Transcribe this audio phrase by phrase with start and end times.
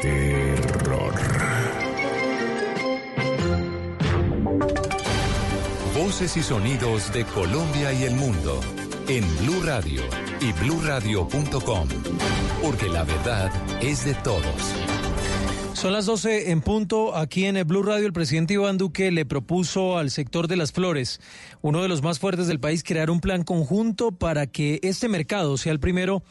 [0.00, 1.12] Terror.
[5.96, 8.60] Voces y sonidos de Colombia y el mundo
[9.08, 10.02] en Blue Radio
[10.40, 11.88] y BlueRadio.com,
[12.62, 13.50] porque la verdad
[13.82, 14.44] es de todos.
[15.72, 17.16] Son las 12 en punto.
[17.16, 20.70] Aquí en el Blue Radio, el presidente Iván Duque le propuso al sector de las
[20.70, 21.20] flores,
[21.60, 25.56] uno de los más fuertes del país, crear un plan conjunto para que este mercado
[25.56, 26.22] sea el primero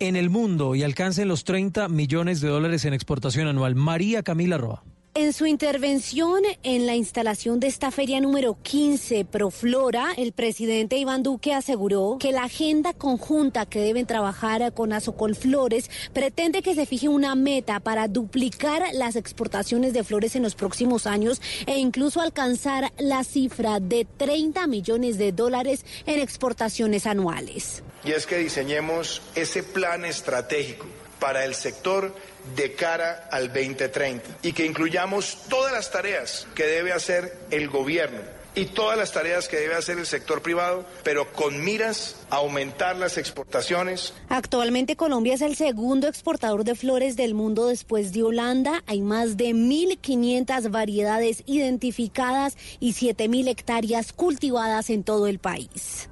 [0.00, 3.74] en el mundo y alcance los 30 millones de dólares en exportación anual.
[3.74, 4.84] María Camila Roa.
[5.18, 11.24] En su intervención en la instalación de esta feria número 15 Proflora, el presidente Iván
[11.24, 16.86] Duque aseguró que la agenda conjunta que deben trabajar con Azocol Flores pretende que se
[16.86, 22.20] fije una meta para duplicar las exportaciones de flores en los próximos años e incluso
[22.20, 27.82] alcanzar la cifra de 30 millones de dólares en exportaciones anuales.
[28.04, 30.86] Y es que diseñemos ese plan estratégico
[31.18, 32.14] para el sector
[32.54, 38.38] de cara al 2030 y que incluyamos todas las tareas que debe hacer el gobierno
[38.58, 42.96] y todas las tareas que debe hacer el sector privado, pero con miras a aumentar
[42.96, 44.14] las exportaciones.
[44.28, 48.82] Actualmente Colombia es el segundo exportador de flores del mundo después de Holanda.
[48.86, 56.08] Hay más de 1.500 variedades identificadas y 7.000 hectáreas cultivadas en todo el país.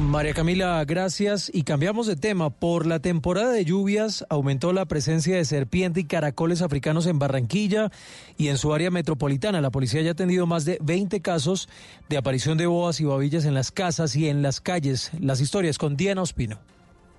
[0.00, 1.50] María Camila, gracias.
[1.52, 2.50] Y cambiamos de tema.
[2.50, 7.92] Por la temporada de lluvias aumentó la presencia de serpiente y caracoles africanos en Barranquilla
[8.38, 9.60] y en su área metropolitana.
[9.60, 11.68] La policía ya ha atendido más de 20 casos
[12.08, 15.10] de aparición de boas y babillas en las casas y en las calles.
[15.20, 16.58] Las historias con Diana Ospino.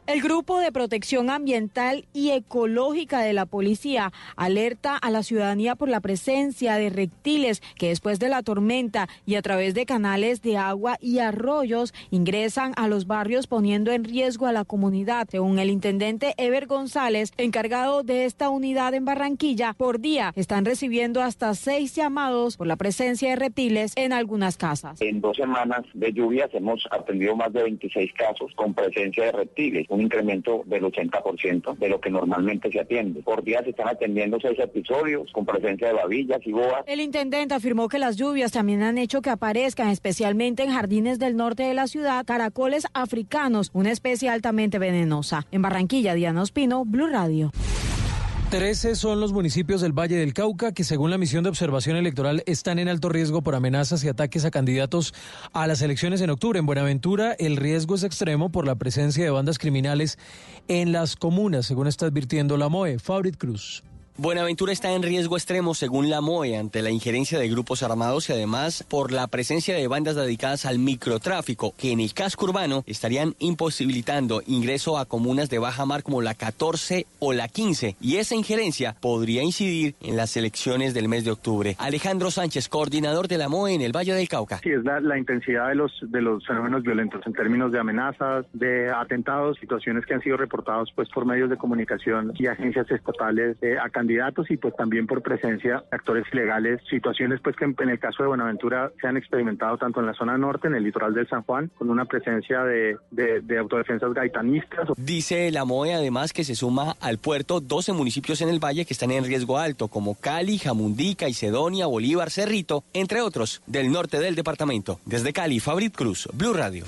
[0.07, 5.89] El Grupo de Protección Ambiental y Ecológica de la Policía alerta a la ciudadanía por
[5.89, 10.57] la presencia de reptiles que después de la tormenta y a través de canales de
[10.57, 15.27] agua y arroyos ingresan a los barrios poniendo en riesgo a la comunidad.
[15.29, 21.21] Según el intendente Ever González, encargado de esta unidad en Barranquilla, por día están recibiendo
[21.21, 24.99] hasta seis llamados por la presencia de reptiles en algunas casas.
[24.99, 29.87] En dos semanas de lluvias hemos atendido más de 26 casos con presencia de reptiles
[29.91, 33.21] un incremento del 80% de lo que normalmente se atiende.
[33.21, 36.83] Por día se están atendiendo seis episodios con presencia de babillas y boas.
[36.87, 41.35] El intendente afirmó que las lluvias también han hecho que aparezcan, especialmente en jardines del
[41.35, 45.45] norte de la ciudad, caracoles africanos, una especie altamente venenosa.
[45.51, 47.51] En Barranquilla, Diana Ospino, Blue Radio.
[48.51, 52.43] Trece son los municipios del Valle del Cauca que según la misión de observación electoral
[52.45, 55.13] están en alto riesgo por amenazas y ataques a candidatos
[55.53, 56.59] a las elecciones en octubre.
[56.59, 60.19] En Buenaventura el riesgo es extremo por la presencia de bandas criminales
[60.67, 62.99] en las comunas, según está advirtiendo la MOE.
[62.99, 63.83] Fabrit Cruz.
[64.17, 68.33] Buenaventura está en riesgo extremo según la MOE ante la injerencia de grupos armados y
[68.33, 73.35] además por la presencia de bandas dedicadas al microtráfico que en el casco urbano estarían
[73.39, 78.35] imposibilitando ingreso a comunas de baja mar como la 14 o la 15 y esa
[78.35, 81.75] injerencia podría incidir en las elecciones del mes de octubre.
[81.79, 84.59] Alejandro Sánchez, coordinador de la MOE en el Valle del Cauca.
[84.61, 88.45] Sí, es la, la intensidad de los, de los fenómenos violentos en términos de amenazas,
[88.51, 93.55] de atentados, situaciones que han sido reportados pues por medios de comunicación y agencias estatales
[93.61, 97.89] eh, a candidatos y pues también por presencia de actores ilegales, situaciones pues que en,
[97.89, 101.13] el caso de Buenaventura se han experimentado tanto en la zona norte, en el litoral
[101.13, 104.87] del San Juan, con una presencia de, de, de autodefensas gaitanistas.
[104.97, 108.93] Dice la MOE además que se suma al puerto 12 municipios en el valle que
[108.93, 114.33] están en riesgo alto, como Cali, Jamundí, Caicedonia, Bolívar, Cerrito, entre otros, del norte del
[114.33, 114.99] departamento.
[115.05, 116.85] Desde Cali, Fabrit Cruz, Blue Radio.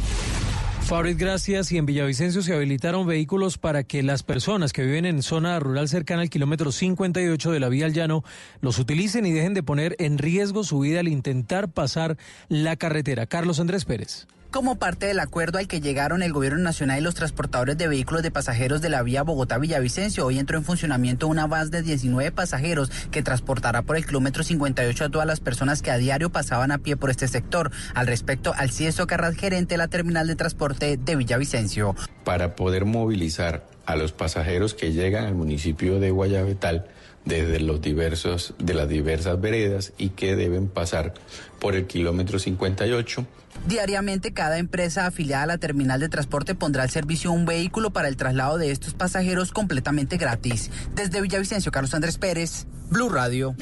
[0.85, 1.71] Fabrit, gracias.
[1.71, 5.87] Y en Villavicencio se habilitaron vehículos para que las personas que viven en zona rural
[5.87, 8.23] cercana al kilómetro 58 de la vía al llano
[8.61, 12.17] los utilicen y dejen de poner en riesgo su vida al intentar pasar
[12.49, 13.25] la carretera.
[13.25, 14.27] Carlos Andrés Pérez.
[14.53, 18.21] Como parte del acuerdo al que llegaron el Gobierno Nacional y los transportadores de vehículos
[18.21, 22.91] de pasajeros de la vía Bogotá-Villavicencio, hoy entró en funcionamiento una base de 19 pasajeros
[23.09, 26.77] que transportará por el kilómetro 58 a todas las personas que a diario pasaban a
[26.77, 27.71] pie por este sector.
[27.95, 31.95] Al respecto, Alcides Carras, gerente de la terminal de transporte de Villavicencio.
[32.23, 36.85] Para poder movilizar a los pasajeros que llegan al municipio de Guayabetal
[37.25, 41.13] desde los diversos, de las diversas veredas y que deben pasar
[41.59, 43.25] por el kilómetro 58.
[43.67, 48.07] Diariamente cada empresa afiliada a la terminal de transporte pondrá al servicio un vehículo para
[48.07, 50.69] el traslado de estos pasajeros completamente gratis.
[50.95, 53.55] Desde Villavicencio, Carlos Andrés Pérez, Blue Radio.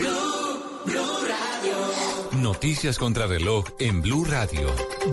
[2.36, 4.69] Noticias contra reloj en Blue Radio.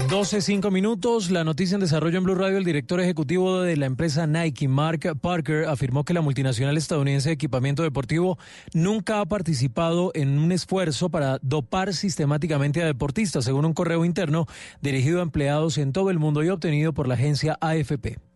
[0.08, 1.32] 12, 5 minutos.
[1.32, 2.58] La noticia en desarrollo en Blue Radio.
[2.58, 7.34] El director ejecutivo de la empresa Nike, Mark Parker, afirmó que la multinacional estadounidense de
[7.34, 8.38] equipamiento deportivo
[8.72, 14.46] nunca ha participado en un esfuerzo para dopar sistemáticamente a deportistas, según un correo interno
[14.80, 18.27] dirigido a empleados en todo el mundo y obtenido por la agencia AFP.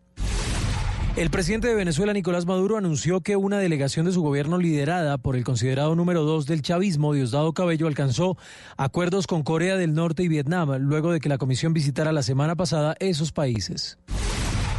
[1.14, 5.36] El presidente de Venezuela, Nicolás Maduro, anunció que una delegación de su gobierno liderada por
[5.36, 8.38] el considerado número dos del chavismo, Diosdado Cabello, alcanzó
[8.78, 12.56] acuerdos con Corea del Norte y Vietnam luego de que la comisión visitara la semana
[12.56, 13.98] pasada esos países.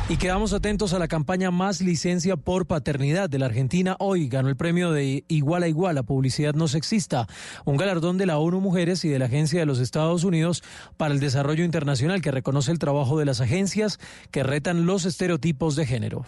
[0.09, 3.95] Y quedamos atentos a la campaña Más Licencia por Paternidad de la Argentina.
[3.99, 7.25] Hoy ganó el premio de Igual a Igual a Publicidad No Sexista,
[7.63, 10.61] un galardón de la ONU Mujeres y de la Agencia de los Estados Unidos
[10.97, 13.97] para el Desarrollo Internacional que reconoce el trabajo de las agencias
[14.29, 16.25] que retan los estereotipos de género.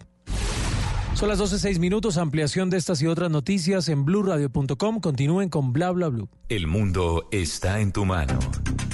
[1.16, 5.00] Son las 12.06 minutos, ampliación de estas y otras noticias en blurradio.com.
[5.00, 6.26] Continúen con bla bla bla.
[6.50, 8.38] El mundo está en tu mano.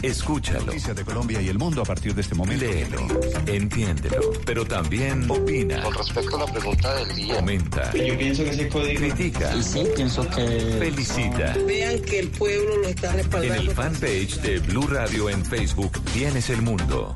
[0.03, 0.67] Escúchalo.
[0.67, 2.63] Noticias de Colombia y el mundo a partir de este momento.
[2.63, 3.07] Léelo,
[3.47, 5.81] entiéndelo, pero también opina.
[5.81, 7.35] Con respecto a la pregunta del día.
[7.37, 7.91] Comenta.
[7.93, 8.99] Yo pienso que ese código.
[8.99, 9.55] Critica.
[9.55, 10.75] Y sí, pienso que.
[10.77, 11.55] Felicita.
[11.65, 13.55] Vean que el pueblo lo está respaldando.
[13.55, 17.15] En el fanpage de Blue Radio en Facebook tienes el mundo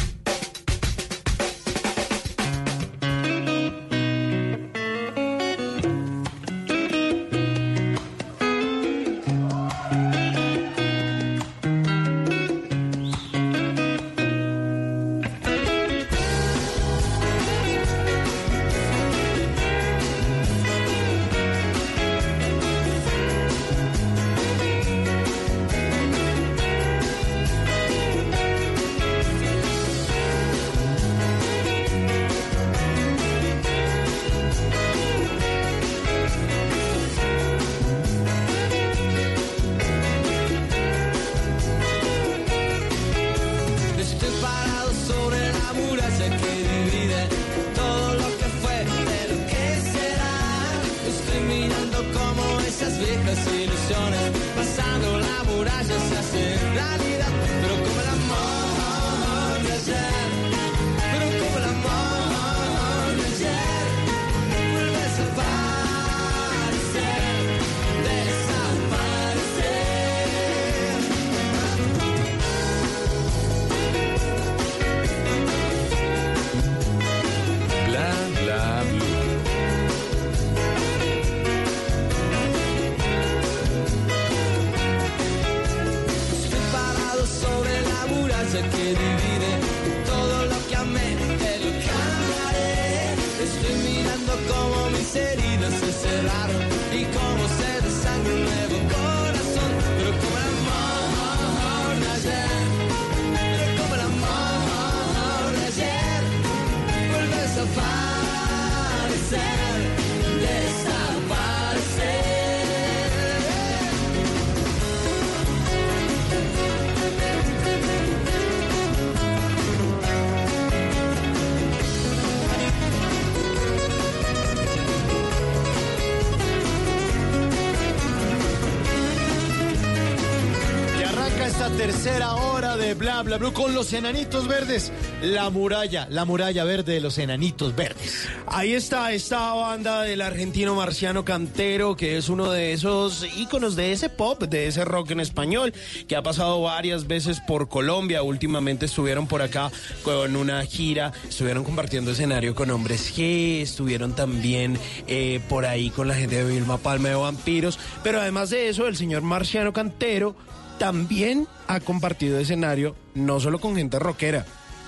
[133.37, 134.91] Bla con los enanitos verdes.
[135.21, 138.27] La muralla, la muralla verde de los enanitos verdes.
[138.45, 143.93] Ahí está esta banda del argentino Marciano Cantero, que es uno de esos íconos de
[143.93, 145.73] ese pop, de ese rock en español,
[146.09, 148.21] que ha pasado varias veces por Colombia.
[148.21, 149.71] Últimamente estuvieron por acá
[150.03, 156.09] con una gira, estuvieron compartiendo escenario con Hombres G, estuvieron también eh, por ahí con
[156.09, 157.79] la gente de Vilma Palma de Vampiros.
[158.03, 160.35] Pero además de eso, el señor Marciano Cantero
[160.81, 164.47] también ha compartido escenario no solo con gente rockera,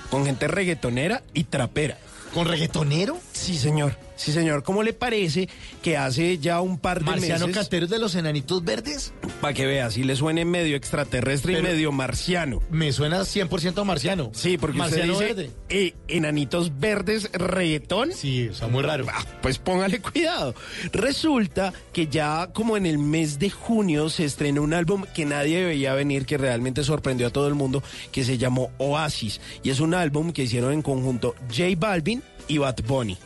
[0.09, 1.99] con gente reggaetonera y trapera.
[2.33, 3.19] ¿Con reggaetonero?
[3.31, 3.95] Sí, señor.
[4.23, 4.63] Sí, señor.
[4.63, 5.49] ¿Cómo le parece
[5.81, 7.61] que hace ya un par de Marciano meses...
[7.61, 9.13] Cantero de los enanitos verdes.
[9.41, 12.61] Para que vea, si le suene medio extraterrestre Pero- y medio marciano.
[12.71, 14.31] Me suena 100% marciano.
[14.33, 15.51] Sí, porque marciano usted dice verde.
[15.69, 18.11] eh, enanitos verdes reggaetón.
[18.13, 19.05] Sí, o sea, muy raro.
[19.13, 20.55] Ah, pues póngale cuidado.
[20.93, 25.65] Resulta que ya como en el mes de junio se estrenó un álbum que nadie
[25.65, 29.41] veía venir, que realmente sorprendió a todo el mundo, que se llamó Oasis.
[29.63, 33.17] Y es un álbum que hicieron en conjunto J Balvin y Bad Bunny.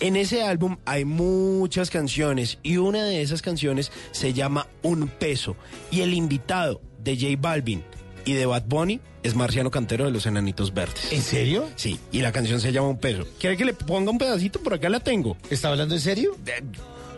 [0.00, 5.56] En ese álbum hay muchas canciones y una de esas canciones se llama Un Peso.
[5.90, 7.82] Y el invitado de J Balvin
[8.26, 11.12] y de Bad Bunny es Marciano Cantero de los Enanitos Verdes.
[11.12, 11.66] ¿En serio?
[11.76, 13.26] Sí, y la canción se llama Un Peso.
[13.40, 14.60] ¿Quiere que le ponga un pedacito?
[14.60, 15.36] Por acá la tengo.
[15.48, 16.36] ¿Está hablando en serio?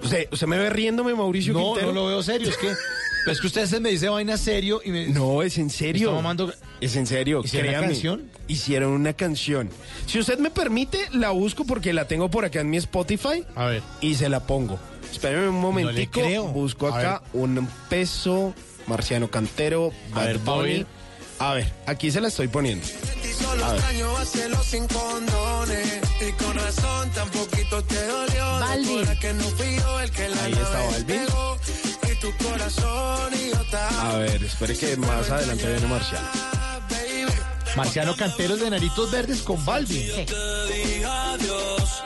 [0.03, 1.89] ¿Usted, usted me ve riéndome, Mauricio No, Quintero?
[1.89, 2.49] no lo veo serio.
[2.49, 2.69] Es que,
[3.33, 5.07] es que usted se me dice vaina serio y me.
[5.09, 6.13] No, es en serio.
[6.13, 7.43] Mamando- Es en serio.
[7.45, 8.31] ¿Hicieron una canción?
[8.47, 9.71] Hicieron una canción.
[10.07, 13.45] Si usted me permite, la busco porque la tengo por acá en mi Spotify.
[13.55, 13.83] A ver.
[14.01, 14.79] Y se la pongo.
[15.11, 16.21] Espérame un momentico.
[16.21, 16.47] creo.
[16.49, 18.55] Busco A acá un peso,
[18.87, 20.87] Marciano Cantero, A Bad ver, pa' Bunny.
[21.41, 22.85] A ver, aquí se la estoy poniendo.
[23.65, 23.83] A ver.
[23.83, 23.85] no la
[30.45, 30.99] Ahí está.
[31.85, 31.88] Y
[32.21, 36.29] tu corazón y yo A ver, espere que más adelante viene Marciano.
[37.77, 40.27] Marciano Cantero es de enanitos verdes con Balvin.
[40.27, 42.03] te dije adiós.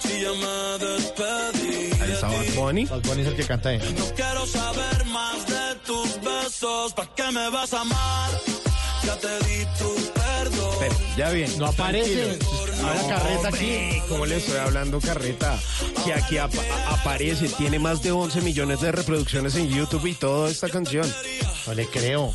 [0.00, 2.02] Si ya me despedí.
[2.02, 2.84] Ahí está Bad Bunny.
[2.84, 3.78] Bad Bunny es el que canta ahí.
[3.96, 6.92] No quiero saber más de tus besos.
[6.92, 8.30] ¿Para qué me vas a amar?
[9.04, 10.21] Ya te di tu.
[10.82, 11.58] Pero, ya bien.
[11.58, 12.38] No aparece.
[12.82, 14.02] Habla carreta aquí.
[14.08, 15.56] ¿Cómo le estoy hablando carreta?
[16.04, 20.68] Que aquí aparece, tiene más de 11 millones de reproducciones en YouTube y toda esta
[20.68, 21.08] canción.
[21.68, 22.34] No le creo.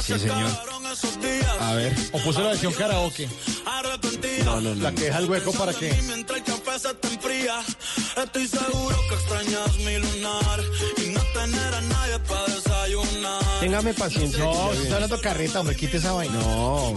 [0.00, 0.50] Sí, señor.
[1.60, 1.92] A ver.
[2.12, 3.28] O puso la versión karaoke.
[4.44, 4.82] No, no, no.
[4.82, 5.88] La que deja el hueco para que.
[8.22, 10.60] Estoy seguro que extrañas mi lunar
[10.98, 13.42] y no tener a nadie para desayunar.
[13.60, 14.44] Téngame paciencia.
[14.44, 16.34] No, está hablando carreta, hombre, quite esa vaina.
[16.34, 16.94] No.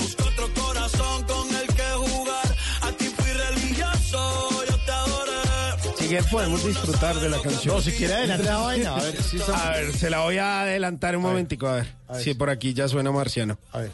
[6.08, 7.76] Quiere podemos disfrutar de la canción.
[7.76, 8.96] No, si quiere adelante la vaina.
[8.96, 9.68] A ver si está.
[9.68, 11.94] A ver, se la voy a adelantar un momentico, a ver.
[12.08, 12.24] A ver.
[12.24, 13.58] Si por aquí ya suena Marciano.
[13.72, 13.92] A ver.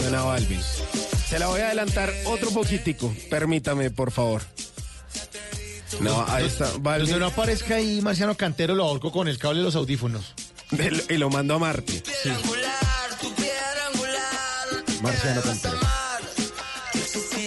[0.00, 0.60] Suena Balvin.
[1.28, 3.14] Se la voy a adelantar otro poquitico.
[3.30, 4.42] Permítame, por favor.
[6.00, 6.70] No, ahí está.
[6.80, 7.10] Balvin.
[7.10, 10.34] Donde no aparezca ahí Marciano Cantero, lo ahorco con el cable de los audífonos.
[11.08, 12.02] Y lo mando a Marte.
[12.26, 15.02] angular, tu piedra angular.
[15.02, 15.87] Marciano Cantero.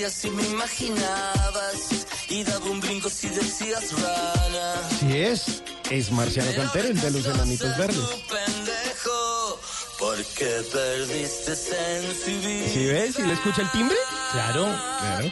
[0.01, 2.05] Existías si me imaginabas.
[2.29, 4.89] Y daba un brinco si decías rana.
[5.00, 5.62] Sí es.
[5.89, 7.98] Es Marciano Cantero, el de los enanitos verdes.
[8.29, 9.60] Pendejo.
[10.00, 12.74] Porque perdiste sensibilidad.
[12.74, 13.15] ¿Sí ves?
[13.15, 13.98] ¿Sí le escucha el timbre?
[14.31, 14.65] Claro.
[15.00, 15.31] Claro.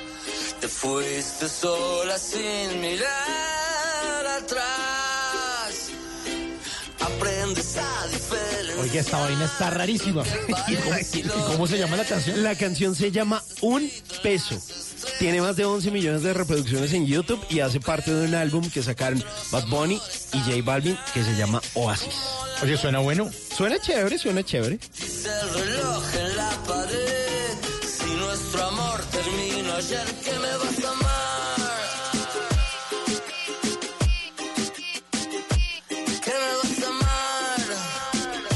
[0.59, 5.89] Te fuiste sola sin mirar atrás.
[6.99, 8.48] Aprendes a diferenciar.
[8.81, 10.23] Oiga, esta vaina está rarísima.
[10.67, 10.75] ¿Y
[11.23, 12.43] cómo, cómo se llama la canción?
[12.43, 13.89] La canción se llama Un
[14.23, 14.55] Peso.
[15.17, 18.69] Tiene más de 11 millones de reproducciones en YouTube y hace parte de un álbum
[18.69, 19.99] que sacaron Bad Bunny
[20.33, 22.15] y J Balvin que se llama Oasis.
[22.61, 23.29] Oye, suena bueno.
[23.55, 24.77] Suena chévere, suena chévere.
[24.77, 27.53] Dice el reloj en la pared.
[27.81, 31.08] Si nuestro amor terminó ayer, ¿qué me vas a amar?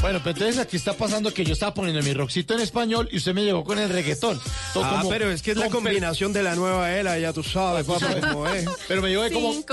[0.04, 3.16] Bueno, pero entonces aquí está pasando que yo estaba poniendo mi rockcito en español y
[3.16, 4.38] usted me llegó con el reggaetón.
[4.74, 7.42] Todo Ah, como- pero es que es la combinación de la nueva era, ya tú
[7.42, 8.66] sabes, papi, cómo es.
[8.86, 9.54] Pero me llegó de como.
[9.54, 9.64] Sí.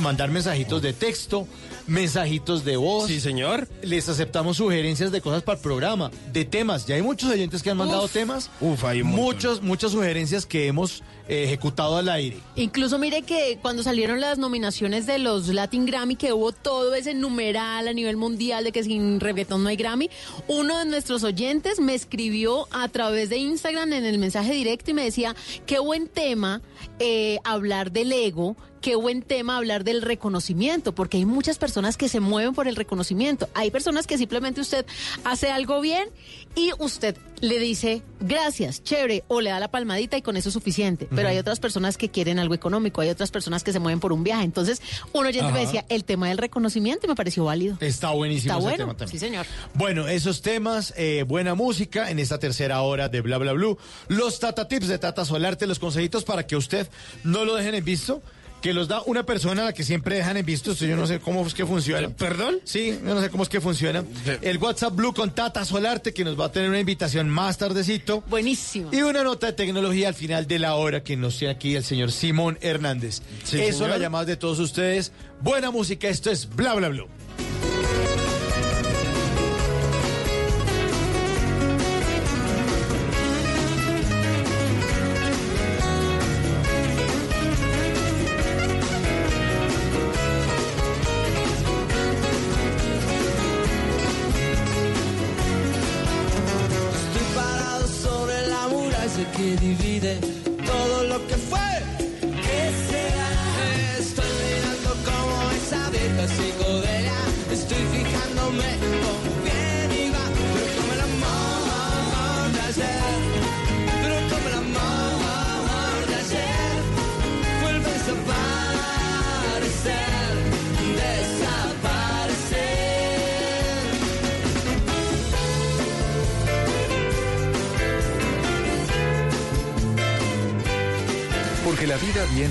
[0.00, 1.46] mandar mensajitos de texto,
[1.86, 3.06] mensajitos de voz.
[3.06, 3.68] Sí, señor.
[3.82, 6.86] Les aceptamos sugerencias de cosas para el programa, de temas.
[6.86, 8.50] Ya hay muchos oyentes que han mandado temas.
[8.62, 9.02] Uf, hay.
[9.02, 12.38] Muchos, muchas sugerencias que hemos eh, ejecutado al aire.
[12.56, 17.12] Incluso mire que cuando salieron las nominaciones de los Latin Grammy, que hubo todo ese
[17.12, 20.08] numeral a nivel mundial de que sin reggaetón no hay Grammy,
[20.48, 24.94] uno de nuestros oyentes me escribió a través de Instagram en el mensaje directo y
[24.94, 25.36] me decía,
[25.66, 26.62] qué buen tema
[26.98, 32.08] eh, hablar del ego, qué buen tema hablar del reconocimiento, porque hay muchas personas que
[32.08, 33.48] se mueven por el reconocimiento.
[33.54, 34.86] Hay personas que simplemente usted
[35.24, 36.08] hace algo bien
[36.54, 40.52] y usted le dice gracias, chévere, o le da la palmadita y con eso es
[40.52, 41.08] suficiente.
[41.14, 44.12] Pero hay otras personas que quieren algo económico, hay otras personas que se mueven por
[44.12, 44.44] un viaje.
[44.44, 44.82] Entonces,
[45.12, 45.54] un oyente Ajá.
[45.54, 47.76] me decía, el tema del reconocimiento y me pareció válido.
[47.80, 49.08] Está buenísimo Está ese bueno, tema también.
[49.08, 49.46] sí señor.
[49.74, 53.78] Bueno, esos temas, eh, buena música en esta tercera hora de Bla Bla Blue.
[54.08, 56.88] Los Tata Tips de Tata Solarte, los consejitos para que usted
[57.24, 58.22] no lo dejen en visto.
[58.60, 60.72] Que los da una persona a la que siempre dejan en visto.
[60.74, 62.10] Yo no sé cómo es que funciona.
[62.10, 62.56] ¿Perdón?
[62.64, 64.04] Sí, yo no sé cómo es que funciona.
[64.42, 68.22] El WhatsApp Blue con Tata Solarte, que nos va a tener una invitación más tardecito.
[68.28, 68.90] Buenísimo.
[68.92, 71.84] Y una nota de tecnología al final de la hora que nos tiene aquí el
[71.84, 73.22] señor Simón Hernández.
[73.44, 73.90] Sí, Eso, señor.
[73.90, 75.12] las llamadas de todos ustedes.
[75.40, 77.08] Buena música, esto es Bla Bla Blue.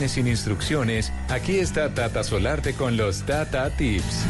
[0.08, 4.24] Sin instrucciones, aquí está Tata Solarte con los Tata Tips.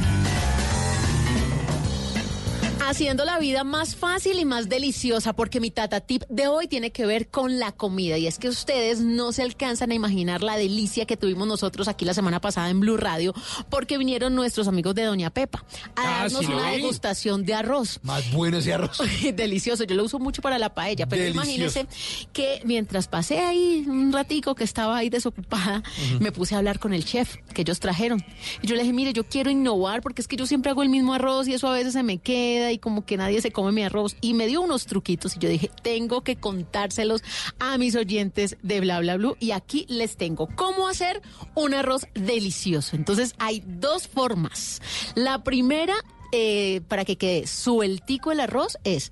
[2.89, 6.91] Haciendo la vida más fácil y más deliciosa, porque mi tata tip de hoy tiene
[6.91, 8.17] que ver con la comida.
[8.17, 12.03] Y es que ustedes no se alcanzan a imaginar la delicia que tuvimos nosotros aquí
[12.03, 13.36] la semana pasada en Blue Radio,
[13.69, 15.63] porque vinieron nuestros amigos de Doña Pepa
[15.96, 16.77] a Ah, darnos sí una vi.
[16.77, 18.00] degustación de arroz.
[18.01, 18.98] Más bueno ese arroz.
[19.36, 21.46] Delicioso, yo lo uso mucho para la paella, pero Delicioso.
[21.81, 21.88] imagínense
[22.34, 25.84] que mientras pasé ahí un ratico que estaba ahí desocupada,
[26.19, 28.25] me puse a hablar con el chef que ellos trajeron.
[28.63, 30.89] Y yo le dije, mire, yo quiero innovar porque es que yo siempre hago el
[30.89, 33.71] mismo arroz y eso a veces se me queda y como que nadie se come
[33.71, 34.15] mi arroz.
[34.21, 37.24] Y me dio unos truquitos y yo dije, tengo que contárselos
[37.59, 41.21] a mis oyentes de Bla Bla Blue y aquí les tengo cómo hacer
[41.55, 42.95] un arroz delicioso.
[42.95, 44.81] Entonces hay dos formas.
[45.15, 45.95] La primera
[46.31, 49.12] eh, para que quede sueltico el arroz es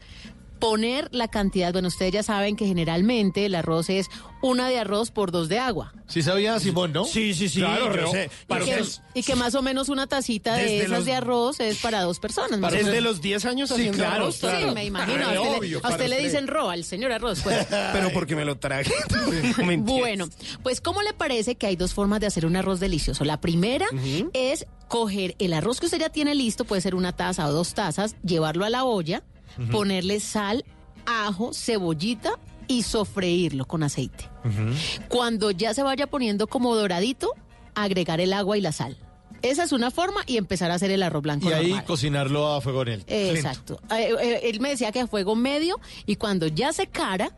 [0.59, 4.07] poner la cantidad, bueno, ustedes ya saben que generalmente el arroz es
[4.41, 5.93] una de arroz por dos de agua.
[6.07, 7.05] Sí sabía Simón, ¿no?
[7.05, 7.59] Sí, sí, sí.
[7.59, 8.11] Claro, yo.
[8.15, 11.05] Y Para que, ustedes- y que más o menos una tacita de Desde esas los-
[11.05, 12.59] de arroz es para dos personas.
[12.59, 14.37] más o Desde los 10 años Sí, haciendo claro, arroz.
[14.37, 14.69] claro.
[14.69, 15.25] Sí, me imagino.
[15.25, 16.25] A usted, le- obvio, a para usted le usted.
[16.29, 17.41] dicen ro, al señor arroz.
[17.43, 17.65] Pues.
[17.93, 18.93] Pero porque me lo traje.
[19.77, 20.29] Bueno,
[20.63, 23.23] pues ¿cómo le parece que hay dos formas de hacer un arroz delicioso?
[23.25, 23.87] La primera
[24.33, 27.73] es coger el arroz que usted ya tiene listo, puede ser una taza o dos
[27.73, 29.23] tazas, llevarlo a la olla,
[29.71, 30.63] ponerle sal,
[31.05, 32.33] ajo, cebollita
[32.67, 34.29] y sofreírlo con aceite.
[35.07, 37.31] Cuando ya se vaya poniendo como doradito,
[37.75, 38.97] agregar el agua y la sal.
[39.43, 41.85] Esa es una forma y empezar a hacer el arroz blanco Y ahí normal.
[41.85, 43.79] cocinarlo a fuego en el Exacto.
[43.95, 47.35] Eh, eh, él me decía que a fuego medio y cuando ya se cara,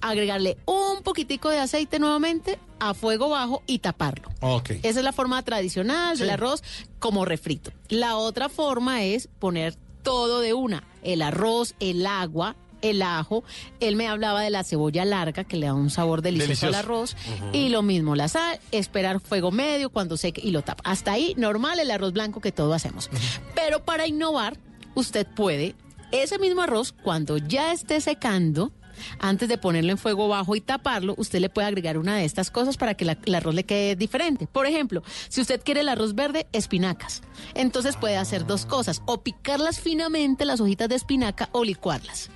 [0.00, 4.28] agregarle un poquitico de aceite nuevamente a fuego bajo y taparlo.
[4.40, 4.70] Ok.
[4.82, 6.62] Esa es la forma tradicional del arroz
[6.98, 7.70] como refrito.
[7.88, 9.76] La otra forma es poner
[10.08, 13.44] todo de una, el arroz, el agua, el ajo.
[13.78, 17.14] Él me hablaba de la cebolla larga que le da un sabor delicioso, al arroz.
[17.52, 20.82] Y lo mismo, la sal, esperar fuego medio cuando seque y lo tapa.
[20.88, 23.10] Hasta ahí, normal el arroz blanco que todos hacemos.
[23.54, 24.56] Pero para innovar,
[24.94, 25.74] usted puede
[26.10, 28.72] ese mismo arroz, cuando ya esté secando,
[29.18, 32.50] antes de ponerlo en fuego bajo y taparlo, usted le puede agregar una de estas
[32.50, 34.46] cosas para que la- el arroz le quede diferente.
[34.46, 37.22] Por ejemplo, si usted quiere el arroz verde, espinacas.
[37.54, 42.30] Entonces puede hacer dos cosas, o picarlas finamente, las hojitas de espinaca, o licuarlas.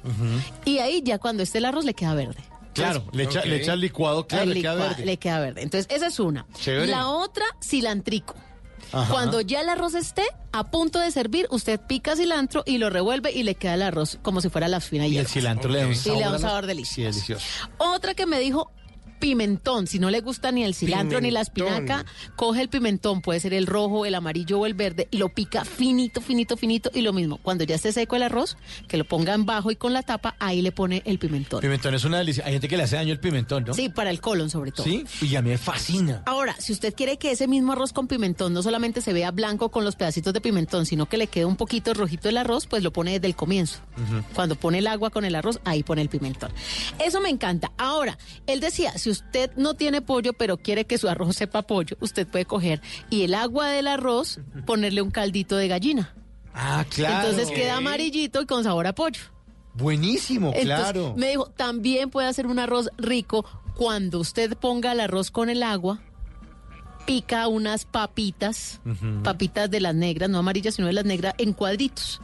[0.64, 2.42] Y ahí ya cuando esté el arroz le queda verde.
[2.74, 3.46] Claro, le echa, Ok.
[3.46, 5.04] le echa el licuado, claro, El le queda verde.
[5.04, 5.62] le queda verde.
[5.62, 6.46] Entonces, esa es una.
[6.58, 6.86] Chévere.
[6.86, 8.34] La otra, cilantrico.
[8.92, 9.12] Ajá.
[9.12, 13.32] Cuando ya el arroz esté a punto de servir, usted pica cilantro y lo revuelve
[13.32, 15.86] y le queda el arroz como si fuera la fina Y el cilantro le da
[15.86, 16.18] un Y sabor.
[16.18, 17.10] le da un sabor Sí, delicioso.
[17.14, 17.46] delicioso.
[17.78, 18.70] Otra que me dijo
[19.22, 22.04] pimentón, si no le gusta ni el cilantro ni la espinaca,
[22.34, 25.64] coge el pimentón, puede ser el rojo, el amarillo o el verde, y lo pica
[25.64, 28.56] finito, finito, finito, y lo mismo, cuando ya esté seco el arroz,
[28.88, 31.60] que lo ponga en bajo y con la tapa, ahí le pone el pimentón.
[31.60, 32.44] Pimentón es una delicia.
[32.44, 33.74] Hay gente que le hace daño el pimentón, ¿no?
[33.74, 34.82] Sí, para el colon sobre todo.
[34.82, 36.24] Sí, y a mí me fascina.
[36.26, 39.70] Ahora, si usted quiere que ese mismo arroz con pimentón no solamente se vea blanco
[39.70, 42.82] con los pedacitos de pimentón, sino que le quede un poquito rojito el arroz, pues
[42.82, 43.78] lo pone desde el comienzo.
[44.34, 46.50] Cuando pone el agua con el arroz, ahí pone el pimentón.
[46.98, 47.70] Eso me encanta.
[47.78, 51.96] Ahora, él decía, si usted no tiene pollo, pero quiere que su arroz sepa pollo,
[52.00, 56.14] usted puede coger y el agua del arroz ponerle un caldito de gallina.
[56.54, 57.28] Ah, claro.
[57.28, 59.22] Entonces queda amarillito y con sabor a pollo.
[59.74, 61.14] Buenísimo, Entonces, claro.
[61.16, 65.62] me dijo, también puede hacer un arroz rico cuando usted ponga el arroz con el
[65.62, 66.00] agua,
[67.06, 68.80] pica unas papitas,
[69.22, 72.20] papitas de las negras, no amarillas, sino de las negras, en cuadritos.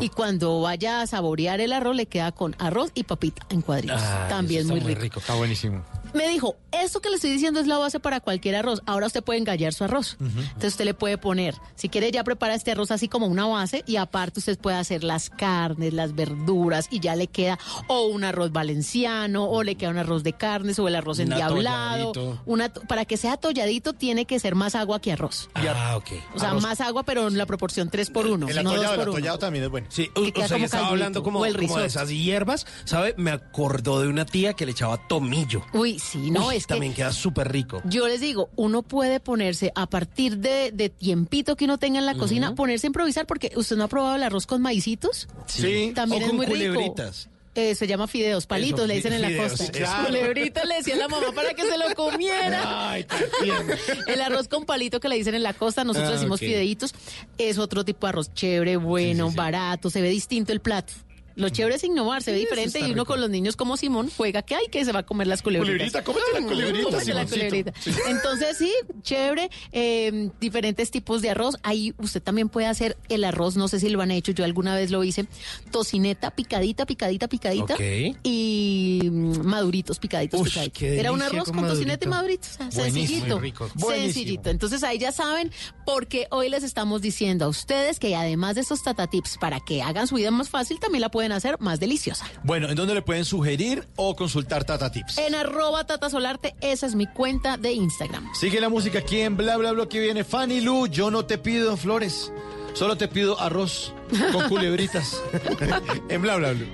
[0.00, 4.02] Y cuando vaya a saborear el arroz, le queda con arroz y papita en cuadritos.
[4.02, 5.20] Ah, también eso muy está rico.
[5.20, 5.82] Está buenísimo.
[6.14, 8.82] Me dijo, esto que le estoy diciendo es la base para cualquier arroz.
[8.86, 10.16] Ahora usted puede engallar su arroz.
[10.20, 13.84] Entonces usted le puede poner, si quiere ya prepara este arroz así como una base
[13.86, 18.24] y aparte usted puede hacer las carnes, las verduras y ya le queda o un
[18.24, 22.10] arroz valenciano o le queda un arroz de carnes o el arroz Un endiablado.
[22.10, 22.42] atolladito.
[22.46, 25.48] Una, para que sea atolladito tiene que ser más agua que arroz.
[25.54, 26.08] Ah, ok.
[26.34, 28.72] O sea, Arroz- más agua pero en la proporción 3 por 1, El no 2
[28.72, 29.16] atollado, el por 1.
[29.18, 29.86] atollado también es bueno.
[29.90, 33.14] Sí, Que queda usted como estaba hablando como, o el como de esas hierbas, ¿sabe?
[33.16, 35.62] Me acordó de una tía que le echaba tomillo.
[35.72, 37.80] Uy, sí, no, Uy, es que También queda súper rico.
[37.84, 42.06] Yo les digo, uno puede ponerse a partir de, de tiempito que uno tenga en
[42.06, 45.28] la cocina, ponerse a improvisar, porque usted no ha probado el arroz con maicitos.
[45.46, 45.92] Sí.
[45.94, 46.74] También O es con muy rico.
[46.74, 47.28] culebritas.
[47.56, 49.72] Eh, se llama fideos, palitos, Eso, le dicen en la fideos, costa.
[49.72, 50.06] claro.
[50.06, 52.90] Culebritas le decía la mamá para que se lo comiera.
[52.92, 53.04] Ay.
[54.06, 56.94] El arroz con palito que le dicen en la costa, nosotros Ah, decimos fideitos,
[57.38, 60.92] es otro tipo de arroz chévere, bueno, barato, se ve distinto el plato.
[61.36, 63.06] Lo chévere es innovar, se ve Sí, diferente y uno rico.
[63.06, 65.90] con los niños como Simón juega que hay que se va a comer las culebritas.
[65.92, 67.72] Culebrita, cómete la Mm, culebrita, cómete la culebrita.
[68.08, 71.56] Entonces sí, chévere, eh, diferentes tipos de arroz.
[71.62, 74.74] Ahí usted también puede hacer el arroz, no sé si lo han hecho, yo alguna
[74.74, 75.26] vez lo hice,
[75.70, 77.80] tocineta picadita, picadita, picadita Ok.
[78.22, 80.78] y mm, maduritos, picaditos, Ush, picaditos.
[80.78, 82.46] qué Era un arroz con con tocineta y madurito.
[82.48, 83.70] maduritos, o sea, Buenísimo, sencillito, muy rico.
[83.90, 84.50] Sencillito.
[84.50, 85.50] Entonces ahí ya saben,
[85.86, 89.82] porque hoy les estamos diciendo a ustedes que además de estos Tata Tips para que
[89.82, 92.24] hagan su vida más fácil, también la pueden hacer más deliciosa.
[92.42, 95.18] Bueno, ¿en dónde le pueden sugerir o consultar Tata Tips?
[95.18, 98.28] En arroba Tata Solarte, esa es mi cuenta de Instagram.
[98.34, 100.86] Sigue la música aquí en Bla Bla Bla que viene Fanny Lu.
[100.86, 102.32] Yo no te pido flores,
[102.74, 103.92] solo te pido arroz
[104.32, 105.20] con culebritas.
[106.08, 106.66] en Bla Bla Bla.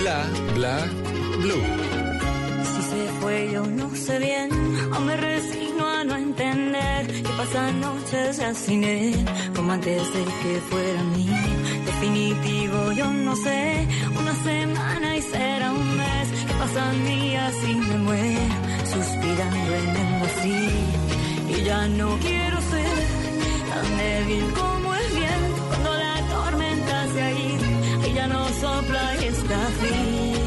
[0.00, 0.88] Bla bla
[1.38, 1.62] blue.
[2.64, 4.50] Si se fue yo no sé bien,
[4.96, 5.16] o me
[6.04, 11.34] no entender que pasan noches él, como antes de que fuera mío.
[11.86, 13.86] Definitivo yo no sé,
[14.18, 18.54] una semana y será un mes, que pasan días y me muero,
[18.92, 21.58] suspirando en el vacío.
[21.58, 22.98] Y ya no quiero ser
[23.70, 29.16] tan débil como el viento cuando la tormenta se ha ido y ya no sopla
[29.20, 30.37] y está frío.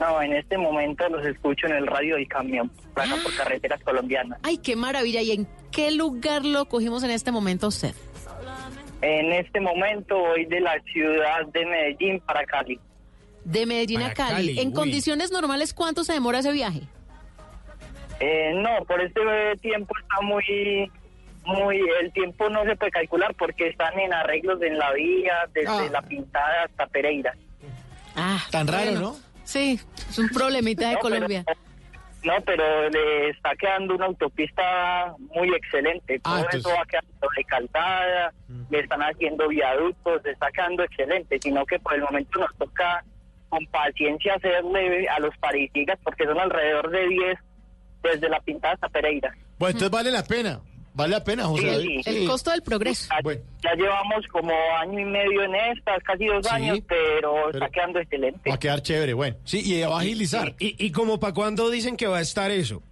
[0.00, 4.38] No, en este momento los escucho en el radio del camión, acá por carreteras colombianas.
[4.42, 5.20] Ay, qué maravilla.
[5.20, 7.94] ¿Y en qué lugar lo cogimos en este momento usted?
[9.02, 12.80] En este momento voy de la ciudad de Medellín para Cali.
[13.44, 14.34] De Medellín a Cali.
[14.34, 14.74] Cali, en uy.
[14.74, 16.82] condiciones normales, ¿cuánto se demora ese viaje?
[18.20, 19.20] Eh, no, por este
[19.60, 20.90] tiempo está muy,
[21.44, 25.68] muy, el tiempo no se puede calcular porque están en arreglos en la vía, desde
[25.68, 25.88] Ah.
[25.92, 27.34] la pintada hasta Pereira.
[28.16, 29.00] Ah, Tan raro, bueno.
[29.00, 29.16] ¿no?
[29.44, 31.44] Sí, es un problemita de No, pero- Colombia.
[32.24, 36.18] No, pero le está quedando una autopista muy excelente.
[36.18, 38.32] Todo Ah, eso va quedando recalcada,
[38.70, 43.04] le están haciendo viaductos, le está quedando excelente, sino que por el momento nos toca
[43.48, 47.38] con paciencia hacerle a los parisigas porque son alrededor de 10
[48.02, 49.34] desde la pintada hasta Pereira.
[49.58, 50.60] Bueno, entonces vale la pena.
[50.94, 52.00] Vale la pena, José Sí, David.
[52.04, 52.10] sí.
[52.22, 53.08] El costo del progreso.
[53.24, 53.32] Ya,
[53.62, 58.00] ya llevamos como año y medio en estas, casi dos Sí, años, pero, está quedando
[58.00, 58.50] excelente.
[58.50, 59.36] Va a quedar chévere, bueno.
[59.44, 60.54] Sí, y va a agilizar.
[60.58, 62.82] ¿Y, y como para cuándo dicen que va a estar eso?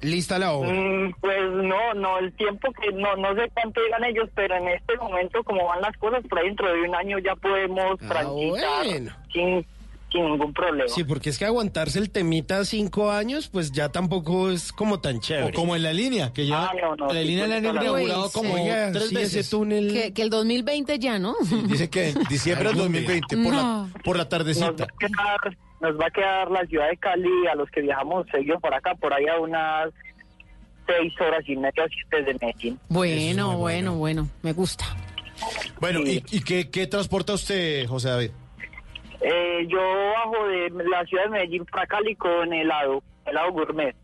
[0.00, 0.70] lista la obra.
[0.70, 4.68] Mm, pues no, no, el tiempo que no no sé cuánto digan ellos, pero en
[4.68, 8.08] este momento como van las cosas, por ahí dentro de un año ya podemos Ah,
[8.08, 9.12] transitar bueno.
[9.32, 9.66] sin,
[10.14, 10.88] sin ningún problema.
[10.88, 15.18] Sí, porque es que aguantarse el temita cinco años, pues ya tampoco es como tan
[15.20, 15.48] chévere.
[15.48, 17.64] O como en la línea, que ya Ah, no, no, la sí, línea la han
[17.64, 18.60] inaugurado como sí.
[18.62, 19.34] Oiga, tres sí, veces.
[19.34, 19.92] ese túnel.
[19.92, 21.34] Que, que el 2020 ya, ¿no?
[21.66, 23.00] Dice que en diciembre del Algún día.
[23.02, 23.90] 2020, por, No.
[23.92, 24.66] la, por la nos, tardecita.
[24.70, 28.26] va a quedar, nos va a quedar la ciudad de Cali a los que viajamos
[28.30, 29.90] seguido por acá, por ahí a unas
[30.86, 32.78] seis horas y media, siete de Medellín.
[32.88, 34.84] Bueno, bueno, bueno, me gusta.
[35.80, 38.30] Bueno, ¿y, y qué, qué transporta usted, José David?
[39.26, 43.96] Eh, yo bajo de la ciudad de Medellín para Cali con helado, helado gourmet.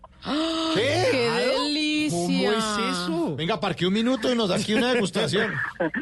[0.74, 1.08] ¿Qué?
[1.10, 2.50] ¡Qué delicia!
[2.50, 3.36] ¿Cómo es eso?
[3.36, 5.52] Venga, parque un minuto y nos da aquí una degustación.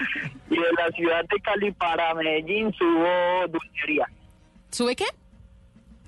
[0.50, 4.08] Y de la ciudad de Cali para Medellín subo dulcería.
[4.70, 5.04] ¿Sube qué?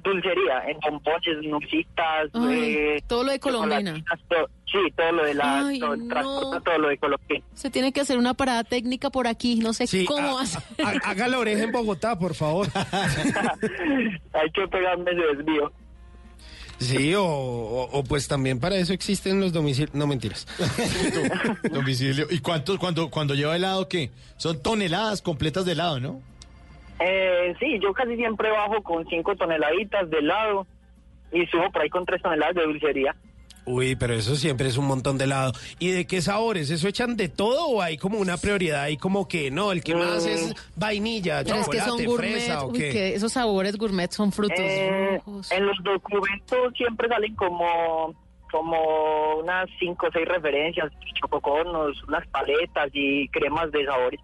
[0.03, 3.95] Dulcería, en bombones, nusitas, Ay, eh, todo lo de Colombina.
[3.95, 6.09] sí, todo lo de la, Ay, todo, no.
[6.09, 7.43] transporta todo lo de Colombia.
[7.55, 10.59] Se tiene que hacer una parada técnica por aquí, no sé Sí, cómo ha- hace.
[10.83, 12.67] ha- haga la oreja en Bogotá, por favor.
[14.33, 15.73] Hay que pegarme ese desvío.
[16.79, 19.95] Sí, o, o- o pues también para eso existen los domicilios.
[19.95, 20.47] No mentiras.
[21.71, 22.27] Domicilio.
[22.31, 24.11] ¿Y cuántos cuando, cuando lleva helado qué?
[24.39, 26.23] Son toneladas completas de helado, ¿no?
[27.01, 30.67] Eh, sí, yo casi siempre bajo con cinco toneladitas de helado
[31.33, 33.15] y subo por ahí con tres toneladas de dulcería.
[33.67, 35.53] Uy, pero eso siempre es un montón de helado.
[35.79, 36.71] ¿Y de qué sabores?
[36.71, 39.95] ¿Eso echan de todo o hay como una prioridad ahí como que no, el que
[39.95, 42.91] más es vainilla, Pero es que chocolate, son gourmet, fresa o uy, qué?
[42.91, 45.53] que esos sabores gourmet son frutos Eh, rojos.
[45.53, 48.15] en los documentos siempre salen como
[48.51, 54.19] como unas cinco o seis referencias, chococonos, unas paletas y cremas de sabores.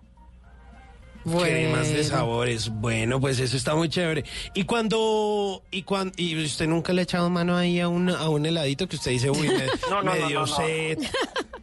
[1.27, 2.05] Cremas de Bueno.
[2.09, 2.69] sabores.
[2.71, 4.25] Bueno, pues eso está muy chévere.
[4.55, 8.29] Y cuando y cuando y usted nunca le ha echado mano ahí a un a
[8.29, 10.57] un heladito que usted dice, uy, me, No, no, me no, dio no, no.
[10.57, 10.99] sed.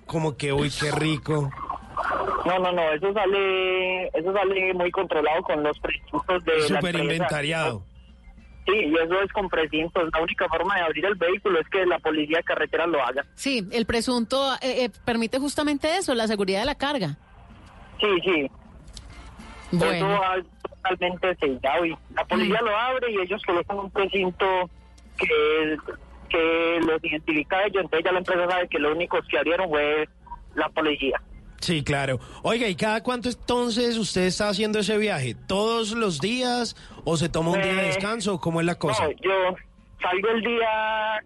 [0.06, 1.49] Como que uy, qué rico.
[2.45, 6.99] No, no, no, eso sale eso sale muy controlado con los precintos de la empresa.
[6.99, 7.84] inventariado.
[8.65, 10.10] Sí, y eso es con precintos.
[10.13, 13.26] La única forma de abrir el vehículo es que la policía de carretera lo haga.
[13.36, 17.17] Sí, el presunto eh, eh, permite justamente eso, la seguridad de la carga.
[17.99, 18.52] Sí, sí.
[19.73, 24.45] Eso Bueno, va totalmente sellado y la policía lo abre y ellos colocan un precinto
[25.17, 25.77] que,
[26.29, 29.69] que los identifica a ellos, entonces ya la empresa sabe que lo único que abrieron
[29.69, 30.07] fue
[30.55, 31.21] la policía.
[31.59, 32.19] Sí, claro.
[32.43, 35.33] Oiga, ¿y cada cuánto entonces usted está haciendo ese viaje?
[35.47, 38.39] ¿Todos los días o se toma un día de Eh, descanso?
[38.39, 39.05] ¿Cómo es la cosa?
[39.05, 39.55] No, yo
[40.01, 41.23] salgo el día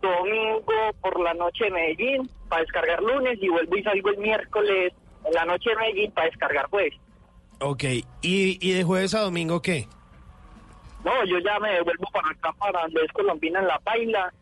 [0.00, 4.92] domingo por la noche de Medellín para descargar lunes y vuelvo y salgo el miércoles
[5.26, 6.94] en la noche de Medellín para descargar jueves.
[7.60, 7.84] Ok,
[8.22, 9.86] ¿Y, ¿y de jueves a domingo qué?
[11.04, 14.32] No, yo ya me devuelvo para acá, para donde es Colombina, en La Paila,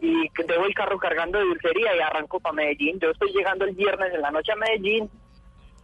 [0.00, 2.98] y que dejo el carro cargando de dulcería y arranco para Medellín.
[3.00, 5.10] Yo estoy llegando el viernes en la noche a Medellín,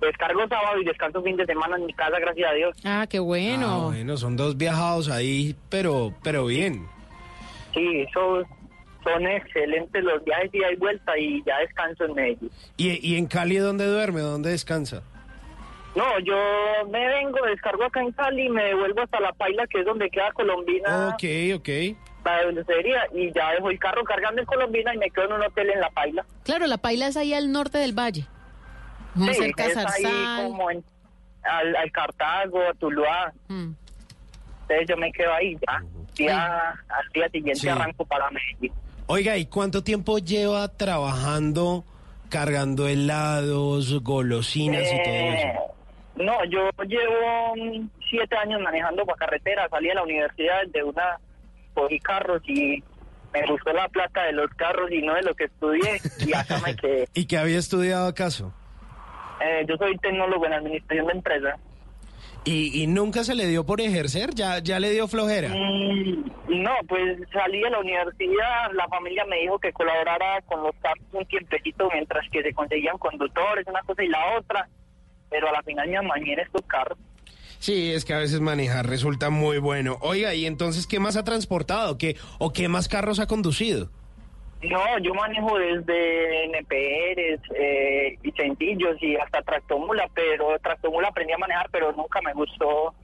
[0.00, 2.76] descargo sábado y descanso fin de semana en mi casa, gracias a Dios.
[2.84, 3.84] ah, qué Ah, bueno.
[3.88, 6.86] bueno, son dos viajados ahí, pero, pero bien.
[7.74, 8.42] Sí, eso
[9.04, 12.50] son excelentes los viajes ida y vuelta y ya descanso en Medellín.
[12.76, 14.20] ¿Y, y en Cali dónde duerme?
[14.20, 15.02] ¿Dónde descansa?
[15.96, 16.36] No, yo
[16.90, 20.30] me vengo, descargo acá en Cali, me devuelvo hasta La Paila, que es donde queda
[20.32, 21.24] Colombina, Ok,
[21.56, 21.68] ok.
[22.24, 25.42] la dulcería, y ya dejo el carro cargando en Colombina y me quedo en un
[25.42, 26.26] hotel en La Paila.
[26.44, 28.26] Claro, la paila es ahí al norte del valle.
[29.14, 30.84] Muy Sí, cerca de es ahí como en,
[31.44, 33.32] al, al Cartago, a Tuluá.
[33.48, 33.70] Mm.
[34.62, 35.82] Entonces yo me quedo ahí ya.
[36.16, 37.68] Día, al día siguiente Sí.
[37.68, 38.72] arranco para Medellín.
[39.06, 41.84] Oiga, ¿y cuánto tiempo lleva trabajando,
[42.28, 45.74] cargando helados, golosinas y todo Eh, eso?
[46.16, 49.68] No, yo llevo mm, siete años manejando para carretera.
[49.68, 51.18] Salí de la universidad de una,
[51.74, 52.82] cogí carros y
[53.32, 56.00] me gustó la plata de los carros y no de lo que estudié.
[56.26, 57.08] Y acá me quedé.
[57.14, 58.52] ¿Y qué había estudiado acaso?
[59.40, 61.60] Eh, yo soy tecnólogo en administración de empresas.
[62.44, 64.30] ¿Y, y nunca se le dio por ejercer?
[64.34, 65.48] ¿Ya, ya le dio flojera?
[65.48, 70.74] Mm, No, pues salí de la universidad, la familia me dijo que colaborara con los
[70.80, 74.68] carros un tiempecito mientras que se conseguían conductores, una cosa y la otra,
[75.30, 76.98] pero a la final me amañé en estos carros.
[77.58, 79.98] Sí, es que a veces manejar resulta muy bueno.
[80.02, 81.96] Oiga, ¿y entonces qué más ha transportado?
[81.98, 83.90] ¿Qué, ¿O qué más carros ha conducido?
[84.62, 91.38] No, yo manejo desde NPRs eh, y sencillos y hasta tractomula, pero tractomula aprendí a
[91.38, 92.94] manejar, pero nunca me gustó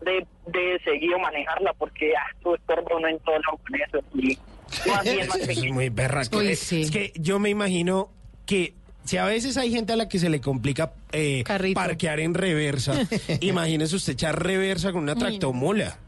[0.00, 4.04] de, de seguido manejarla porque ah, tú estorba uno en todo con eso.
[4.14, 4.38] Y
[4.88, 5.74] más bien más Eso es pequeño.
[5.74, 6.40] muy berraco.
[6.54, 6.82] Sí.
[6.82, 8.10] Es que yo me imagino
[8.46, 8.74] que
[9.06, 12.94] si a veces hay gente a la que se le complica eh, parquear en reversa,
[13.40, 15.26] imagínese usted echar reversa con una Uy, no.
[15.26, 15.98] tractomula.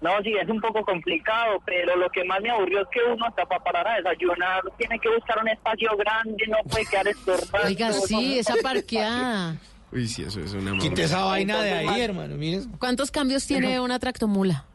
[0.00, 3.24] No, sí, es un poco complicado, pero lo que más me aburrió es que uno
[3.26, 7.66] hasta para parar a desayunar tiene que buscar un espacio grande, no puede quedar estorbado.
[7.66, 9.56] Oiga, sí, esa parqueada.
[9.90, 12.36] Uy, sí, eso es una Quite esa vaina de ahí, hermano.
[12.36, 12.62] Mire.
[12.78, 14.66] ¿Cuántos cambios tiene una tractomula?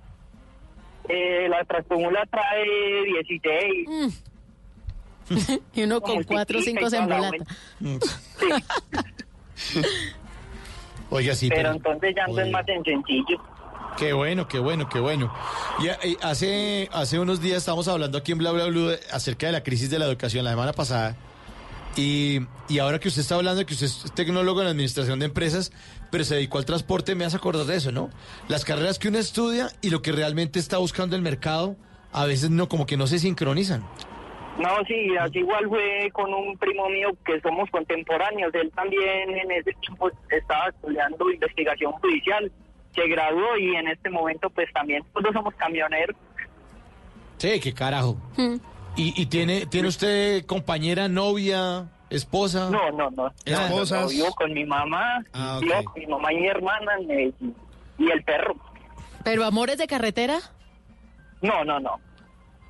[1.08, 4.23] Eh, la tractomula trae 16.
[5.73, 7.37] y uno con cuatro o cinco se embolata.
[11.11, 13.37] Oiga, sí, pero, pero- entonces ya no es más en sencillo.
[13.97, 15.33] Qué bueno, qué bueno, qué bueno.
[15.79, 19.47] Y, y hace, hace unos días estábamos hablando aquí en Bla Bla Blue de- acerca
[19.47, 21.15] de la crisis de la educación la semana pasada.
[21.97, 22.39] Y,
[22.69, 25.71] y ahora que usted está hablando de que usted es tecnólogo en administración de empresas,
[26.11, 28.09] pero se dedicó al transporte, me hace acordar de eso, ¿no?
[28.47, 31.75] Las carreras que uno estudia y lo que realmente está buscando el mercado,
[32.13, 33.83] a veces no, como que no se sincronizan.
[34.60, 38.54] No, sí, así igual fue con un primo mío que somos contemporáneos.
[38.54, 42.52] Él también en ese tiempo estaba estudiando investigación judicial.
[42.93, 46.15] Se graduó y en este momento pues también todos somos camioneros.
[47.38, 48.17] Sí, qué carajo.
[48.98, 52.69] ¿Y, y tiene, tiene usted compañera, novia, esposa?
[52.69, 53.32] No, no, no.
[53.45, 54.02] Esposas.
[54.04, 58.56] No, vivo con mi mamá, Ah, con mi mamá y mi hermana y el perro.
[59.24, 60.39] ¿Pero amores de carretera?
[61.41, 61.98] No, no, no.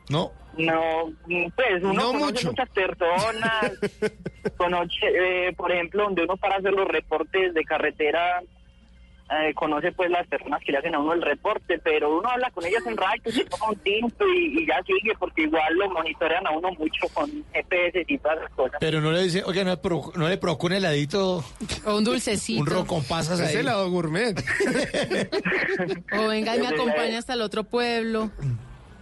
[0.10, 0.32] No.
[0.58, 1.12] No,
[1.56, 2.48] pues uno No conoce mucho.
[2.50, 3.80] muchas personas.
[4.58, 8.42] conoce, eh, por ejemplo, donde uno para hacer los reportes de carretera,
[9.32, 12.50] eh, conoce pues las personas que le hacen a uno el reporte, pero uno habla
[12.50, 15.88] con ellas en radio, se toma un tinto y, y ya sigue, porque igual lo
[15.92, 18.78] monitorean a uno mucho con GPS y todas las cosas.
[18.80, 19.80] Pero no le dice, oiga, no,
[20.16, 21.44] no le provoca un heladito,
[21.86, 22.62] O un dulcecito.
[22.62, 23.56] un ron con pasas ahí.
[23.56, 24.36] helado gourmet.
[26.18, 28.32] O venga y me acompaña hasta el otro pueblo.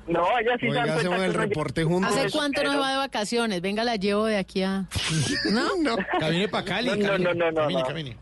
[0.07, 2.15] No, ella sí Oiga, hacemos que el reporte juntos.
[2.15, 3.61] ¿Hace cuánto no va de vacaciones?
[3.61, 4.85] Venga, la llevo de aquí a...
[5.51, 5.75] ¿No?
[5.81, 5.97] No.
[6.19, 7.87] Camine para Cali, No, no, camine, no, no, no, camine, no.
[7.87, 8.17] camine.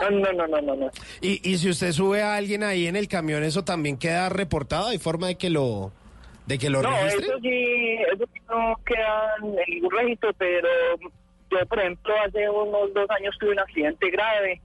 [0.00, 0.90] No, no, no, no, no, no.
[1.20, 4.88] Y, y si usted sube a alguien ahí en el camión, eso también queda reportado.
[4.88, 5.92] ¿Hay forma de que lo,
[6.46, 7.26] de que lo No, registre?
[7.26, 10.68] eso sí, eso sí no queda en ningún registro, pero
[11.50, 14.60] yo, por ejemplo, hace unos dos años tuve un accidente grave.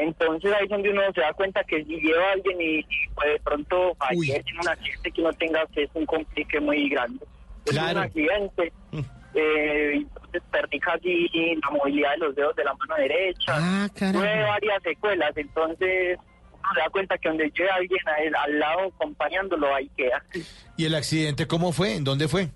[0.00, 2.82] Entonces ahí es donde uno se da cuenta que si lleva a alguien y,
[3.14, 6.88] pues de pronto fallece en un accidente que uno tenga que es un complique muy
[6.88, 7.24] grande.
[7.66, 7.98] Es Claro.
[7.98, 8.72] un accidente.
[9.34, 11.28] Eh, entonces perdí casi
[11.62, 13.52] la movilidad de los dedos de la mano derecha.
[13.56, 13.88] Ah.
[13.94, 18.34] Tuve varias secuelas, entonces uno se da cuenta que donde lleve a alguien a él-
[18.34, 20.22] al lado acompañándolo, ahí queda.
[20.76, 21.94] ¿Y el accidente cómo fue?
[21.96, 22.48] ¿En dónde fue?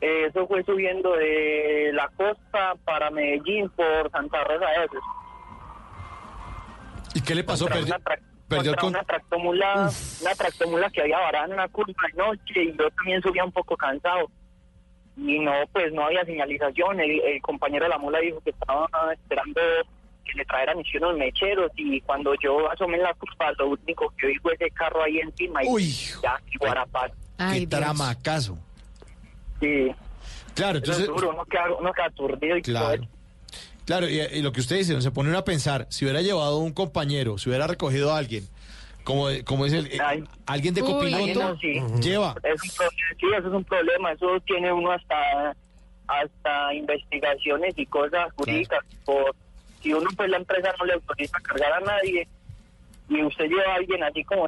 [0.00, 4.88] Eh, Eso fue subiendo de la costa para Medellín por Santa Rosa de.
[7.16, 7.66] ¿Y qué le pasó?
[7.66, 8.90] ¿Perdió, una, tra- perdió el con...
[8.90, 13.22] una tractomula, una tractomula que había varada en una curva de noche y yo también
[13.22, 14.30] subía un poco cansado.
[15.16, 17.00] Y no, pues no había señalización.
[17.00, 19.60] El, el compañero de la mula dijo que estaba esperando
[20.26, 24.12] que le trajeran y unos mecheros y cuando yo asomé en la curva lo único
[24.18, 25.88] que vi fue ese carro ahí encima y Uy.
[26.22, 27.12] ya, y guarapaz.
[27.52, 28.58] Qué tramacazo.
[29.60, 29.90] Sí,
[30.54, 31.06] Claro, es entonces...
[31.06, 33.02] duro, uno queda, uno queda aturdido y todo Claro.
[33.02, 33.10] eso.
[33.86, 36.20] Claro, y, y lo que usted dice, uno se pone uno a pensar, si hubiera
[36.20, 38.46] llevado un compañero, si hubiera recogido a alguien,
[39.04, 40.24] como, como dice el, eh, Ay.
[40.46, 41.80] alguien de Uy, copiloto, no, sí.
[42.02, 42.34] lleva.
[42.42, 44.12] Es un problema, sí, eso es un problema.
[44.12, 45.56] Eso tiene uno hasta
[46.08, 48.80] hasta investigaciones y cosas jurídicas.
[49.04, 49.34] Por,
[49.80, 52.26] si uno, pues la empresa no le autoriza a cargar a nadie
[53.08, 54.46] y usted lleva a alguien así como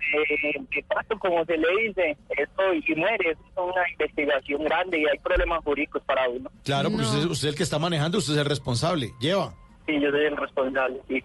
[0.89, 5.63] paso, como se le dice, esto y muere, es una investigación grande y hay problemas
[5.65, 6.51] jurídicos para uno.
[6.65, 7.09] Claro, porque No.
[7.13, 9.55] usted, usted es el que está manejando, usted es el responsable, lleva.
[9.87, 11.23] Sí, yo soy el responsable, sí.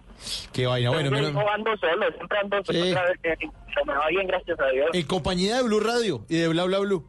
[0.52, 2.82] Qué vaina, bueno, yo ando solo, siempre ando solo.
[2.82, 2.90] Sí.
[2.92, 3.36] otra vez, eh,
[3.74, 4.88] se me va bien, gracias a Dios.
[4.92, 7.06] en compañía de Blue Radio y de Bla Bla Blue.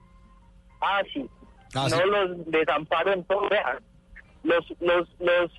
[0.82, 1.26] Ah, sí.
[1.76, 2.04] Ah, no sí.
[2.10, 3.48] los desamparo en todo.
[3.50, 3.80] vea.
[4.44, 5.52] Los, los, los,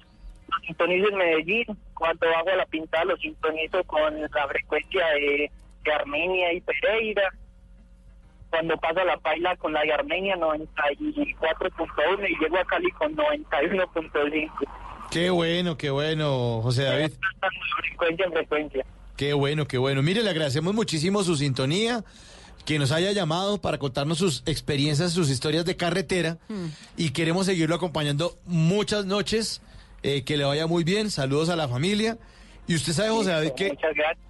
[0.48, 1.66] los sintonizo en Medellín.
[1.94, 5.50] Cuando hago la pintada, los sintonizo con la frecuencia de,
[5.84, 7.32] de Armenia y Pereira.
[8.50, 14.50] Cuando paso la paila con la de Armenia, 94.1 y llego a Cali con 91.5.
[15.10, 17.12] Qué bueno, qué bueno, José David.
[17.78, 18.86] Frecuencia en frecuencia.
[19.16, 20.02] Qué bueno, qué bueno.
[20.02, 22.04] Mire, le agradecemos muchísimo su sintonía,
[22.66, 26.38] que nos haya llamado para contarnos sus experiencias, sus historias de carretera
[26.96, 29.62] y queremos seguirlo acompañando muchas noches.
[30.06, 31.10] Eh, que le vaya muy bien.
[31.10, 32.16] Saludos a la familia.
[32.68, 34.26] Y usted sabe, José David, que Muchas gracias.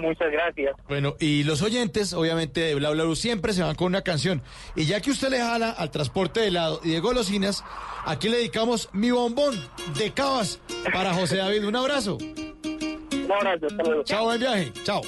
[0.00, 0.74] Muchas gracias.
[0.88, 4.42] Bueno, y los oyentes, obviamente, de Bla Bla Blue siempre se van con una canción.
[4.74, 7.62] Y ya que usted le jala al transporte de helado y de golosinas,
[8.04, 9.54] aquí le dedicamos mi bombón
[9.96, 10.60] de cabas
[10.92, 11.64] para José David.
[11.64, 12.18] Un abrazo.
[12.18, 13.66] Un abrazo.
[13.66, 14.02] Hasta luego.
[14.02, 14.72] Chao, buen viaje.
[14.82, 15.02] Chao.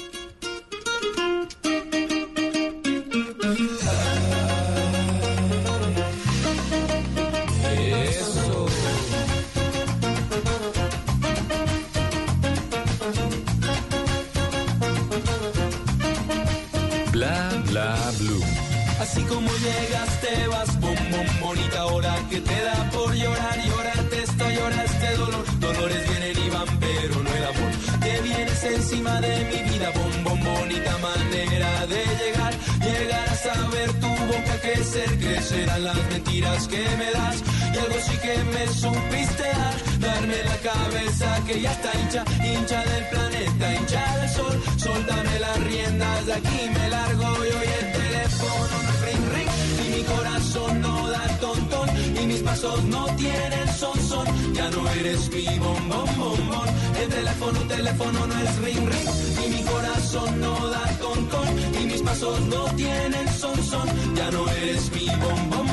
[19.03, 24.49] Así como llegaste vas, bom, bom, bonita ahora que te da por llorar, llorarte esto,
[24.49, 25.59] llora este dolor.
[25.59, 27.71] Dolores vienen y van, pero no el amor.
[27.99, 32.53] Te vienes encima de mi vida, bom, bom, bonita manera de llegar.
[32.79, 37.43] Llegar a saber tu boca crecer, crecerán las mentiras que me das.
[37.73, 39.75] Y algo sí que me supiste dar,
[40.13, 44.55] darme la cabeza que ya está hincha, hincha del planeta, hincha del sol.
[44.77, 49.51] Soltame las riendas de aquí, me largo y hoy el teléfono no es ring ring.
[49.83, 51.87] Y mi corazón no da tontón,
[52.21, 54.25] y mis pasos no tienen son son.
[54.53, 56.67] Ya no eres mi bom bom bom bom.
[57.01, 59.09] El teléfono, teléfono no es ring ring.
[59.43, 61.47] Y mi corazón no da tontón,
[61.81, 63.87] y mis pasos no tienen son son.
[64.15, 65.63] Ya no eres mi bom bom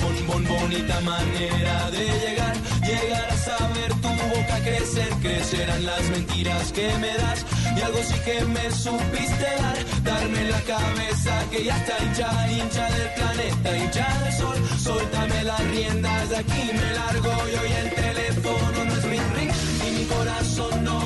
[0.00, 2.56] bon, bon, bonita manera de llegar.
[2.86, 7.44] Llegar a saber tu boca crecer, crecerán las mentiras que me das.
[7.76, 12.84] Y algo sí que me supiste dar, darme la cabeza que ya está hincha, hincha
[12.90, 14.56] del planeta, hincha del sol.
[14.78, 19.50] Suéltame las riendas de aquí, me largo y hoy el teléfono no es ring ring.
[19.86, 21.05] Y mi corazón no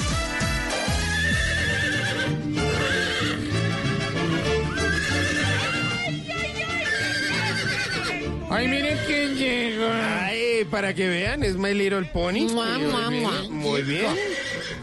[10.69, 12.41] Para que vean, es My Little Pony.
[12.51, 13.41] Mua, Muy mua, bien, mua.
[13.49, 14.15] Muy bien.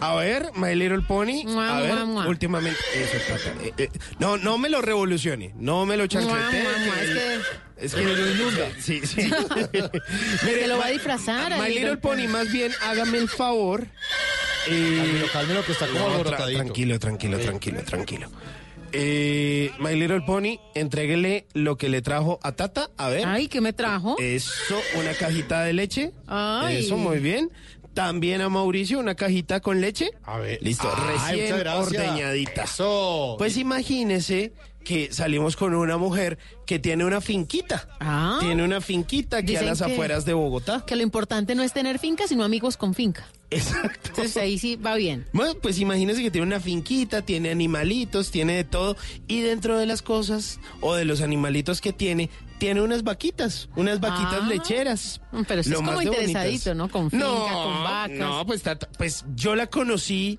[0.01, 1.45] A ver, My Little Pony.
[1.45, 2.27] Mua, A ver, mua, mua.
[2.29, 2.79] últimamente.
[2.95, 3.53] Eso, Tata.
[3.65, 5.53] Eh, eh, no, no me lo revolucione.
[5.57, 6.39] No me lo chanclete.
[6.39, 7.39] Mua, mua, mua, es que-
[7.87, 8.69] Es que lo inunda.
[8.81, 9.17] Sí, sí.
[10.45, 13.87] que lo va a My- disfrazar My Little Pony, más bien, hágame el favor.
[14.67, 18.29] Eh, Cálmelo, cálmelo, que está como no, tra- tranquilo, tranquilo, tranquilo, tranquilo.
[18.93, 22.91] Eh, My Little Pony, entréguele lo que le trajo a Tata.
[22.97, 23.27] A ver.
[23.27, 24.17] Ay, ¿qué me trajo?
[24.19, 26.13] Eso, una cajita de leche.
[26.27, 26.79] Ay.
[26.79, 27.51] Eso, muy bien.
[27.95, 30.11] También a Mauricio una cajita con leche.
[30.23, 30.59] A ver.
[30.63, 30.89] Listo,
[31.21, 32.63] Ay, recién ordeñadita.
[32.65, 33.35] Eso.
[33.39, 34.53] Pues imagínese
[34.89, 37.87] que salimos con una mujer que tiene una finquita.
[38.01, 38.39] Ah.
[38.41, 40.83] Tiene una finquita aquí a las que- afueras de Bogotá.
[40.87, 43.27] Que lo importante no es tener finca, sino amigos con finca.
[43.51, 44.09] Exacto.
[44.09, 45.27] Entonces ahí sí va bien.
[45.35, 48.97] Bueno, pues imagínese que tiene una finquita, tiene animalitos, tiene de todo.
[49.27, 54.01] Y dentro de las cosas o de los animalitos que tiene, tiene unas vaquitas, unas
[54.01, 54.49] vaquitas Ah.
[54.49, 55.21] lecheras.
[55.33, 56.17] Mm, pero eso Lo es como bonitas.
[56.23, 56.89] interesadito, ¿no?
[56.89, 58.17] Con finca, no, con vacas.
[58.19, 60.39] No, pues, Tata, pues yo la conocí.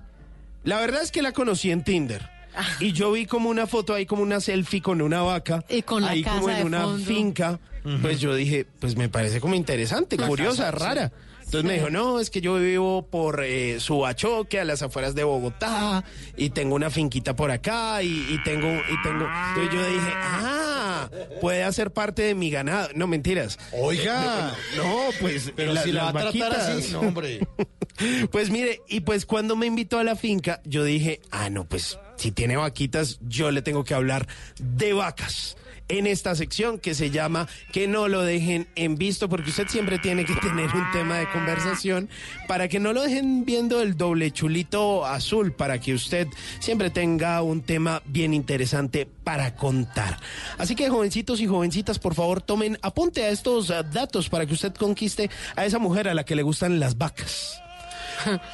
[0.64, 2.28] La verdad es que la conocí en Tinder.
[2.80, 5.64] Y yo vi como una foto ahí, como una selfie con una vaca.
[5.68, 7.04] Y con la ahí como en de una fondo.
[7.04, 7.60] finca.
[8.02, 10.84] Pues yo dije, pues me parece como interesante, curiosa, casa, sí.
[10.84, 11.12] rara.
[11.50, 15.24] Entonces me dijo, no, es que yo vivo por eh, Subachoque, a las afueras de
[15.24, 16.04] Bogotá,
[16.36, 19.26] y tengo una finquita por acá, y, y tengo, y tengo.
[19.48, 22.90] Entonces yo dije, ah, puede hacer parte de mi ganado.
[22.94, 23.58] No, mentiras.
[23.72, 24.54] Oiga.
[24.76, 25.52] No, pues.
[25.56, 27.40] Pero si la va a tratar así, no, hombre.
[28.30, 31.98] Pues mire, y pues cuando me invitó a la finca, yo dije, ah, no, pues
[32.20, 35.56] si tiene vaquitas, yo le tengo que hablar de vacas.
[35.88, 39.98] En esta sección que se llama Que no lo dejen en visto, porque usted siempre
[39.98, 42.10] tiene que tener un tema de conversación
[42.46, 46.28] para que no lo dejen viendo el doble chulito azul, para que usted
[46.60, 50.20] siempre tenga un tema bien interesante para contar.
[50.58, 54.52] Así que jovencitos y jovencitas, por favor, tomen apunte a estos ah, datos para que
[54.52, 57.60] usted conquiste a esa mujer a la que le gustan las vacas.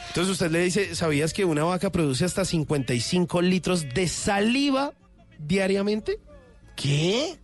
[0.08, 4.92] Entonces usted le dice, ¿sabías que una vaca produce hasta 55 litros de saliva
[5.38, 6.18] diariamente?
[6.76, 7.36] ¿Qué?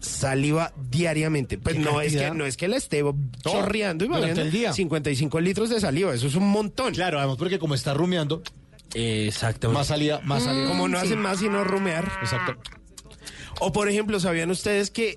[0.00, 1.58] Saliva diariamente.
[1.58, 3.02] Pues ¿Qué no es, que, no es que la esté
[3.42, 4.42] chorreando y durante babeando.
[4.42, 4.72] el día.
[4.72, 6.94] 55 litros de saliva, eso es un montón.
[6.94, 8.42] Claro, además porque como está rumiando,
[8.94, 9.70] Exacto.
[9.72, 10.68] más salida, más salida.
[10.68, 12.04] Como no hacen más sino rumear.
[12.22, 12.56] Exacto.
[13.60, 15.16] O por ejemplo, ¿sabían ustedes que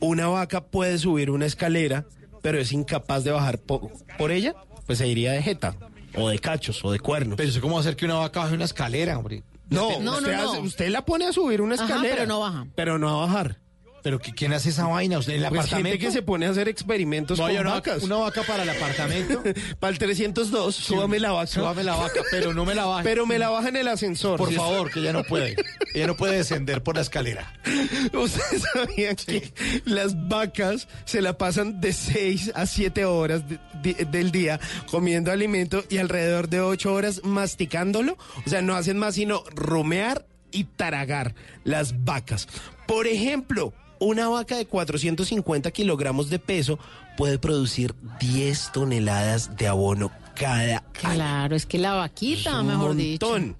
[0.00, 2.04] una vaca puede subir una escalera,
[2.42, 4.54] pero es incapaz de bajar po- por ella?
[4.86, 5.74] Pues se iría de jeta.
[6.14, 7.36] o de cachos o de cuernos.
[7.36, 9.42] Pero ¿cómo hacer que una vaca baje una escalera, hombre?
[9.68, 10.50] No, No, usted, no, no.
[10.52, 12.14] hace- usted la pone a subir una Ajá, escalera.
[12.14, 12.66] pero no baja.
[12.74, 13.58] Pero no a bajar.
[14.06, 15.18] ¿Pero quién hace esa vaina?
[15.18, 15.88] ¿Usted en el Pues apartamento?
[15.90, 18.04] gente que se pone a hacer experimentos No, con una, vacas.
[18.04, 19.42] una vaca para el apartamento.
[19.80, 21.48] Para el 302, súbame la vaca.
[21.48, 23.02] Súbame la vaca, pero no me la baje.
[23.02, 24.38] Pero me la baja en el ascensor.
[24.38, 24.54] Por ¿sí?
[24.54, 25.56] favor, que ella no puede.
[25.92, 27.52] Ella no puede descender por la escalera.
[28.12, 29.52] Ustedes sabían que
[29.86, 35.32] las vacas se la pasan de 6 a 7 horas de- de- del día comiendo
[35.32, 38.16] alimento y alrededor de 8 horas masticándolo.
[38.46, 41.34] O sea, no hacen más sino rumear y taragar
[41.64, 42.46] las vacas.
[42.86, 46.78] Por ejemplo, una vaca de 450 kilogramos de peso
[47.16, 50.82] puede producir 10 toneladas de abono cada año.
[50.92, 53.26] Claro, es que la vaquita, Es un mejor dicho.
[53.28, 53.56] montón.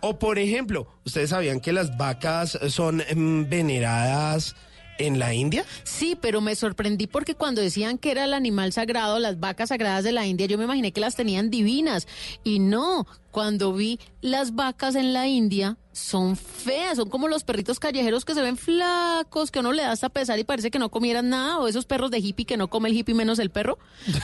[0.00, 4.56] O por ejemplo, ¿ustedes sabían que las vacas son em, veneradas
[5.00, 5.64] en la India?
[5.84, 10.04] Sí, pero me sorprendí porque cuando decían que era el animal sagrado, las vacas sagradas
[10.04, 12.06] de la India, yo me imaginé que las tenían divinas.
[12.44, 17.80] Y no, cuando vi las vacas en la India, son feas, son como los perritos
[17.80, 20.90] callejeros que se ven flacos, que uno le da hasta pesar y parece que no
[20.90, 23.78] comieran nada, o esos perros de hippie que no come el hippie menos el perro.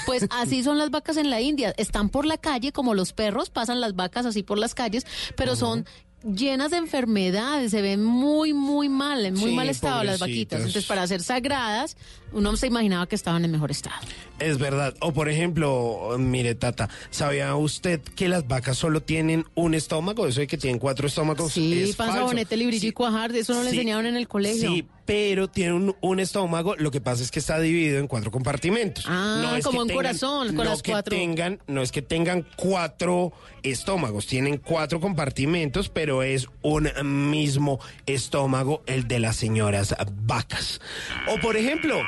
[0.04, 1.74] Pues así son las vacas en la India.
[1.76, 5.06] Están por la calle como los perros, pasan las vacas así por las calles,
[5.36, 5.86] pero son
[6.24, 10.58] llenas de enfermedades, se ven muy, muy mal, en muy Sí, mal estado las vaquitas.
[10.58, 11.96] Entonces, para ser sagradas,
[12.32, 13.96] uno se imaginaba que estaban en mejor estado.
[14.38, 14.94] Es verdad.
[15.00, 20.26] O por ejemplo, mire, Tata, ¿sabía usted que las vacas solo tienen un estómago?
[20.26, 21.52] Eso de que tienen cuatro estómagos.
[21.52, 22.26] Sí, es panza, falso.
[22.28, 24.68] bonete, librillo y cuajar, eso no le Sí, enseñaron en el colegio.
[24.70, 28.30] Sí, pero tiene un, un estómago, lo que pasa es que está dividido en cuatro
[28.30, 29.04] compartimentos.
[29.08, 31.16] Ah, es como un corazón, con no las que cuatro.
[31.16, 33.32] Tengan, no es que tengan cuatro
[33.62, 36.90] estómagos, tienen cuatro compartimentos, pero es un
[37.30, 40.80] mismo estómago el de las señoras vacas.
[41.28, 42.02] O por ejemplo,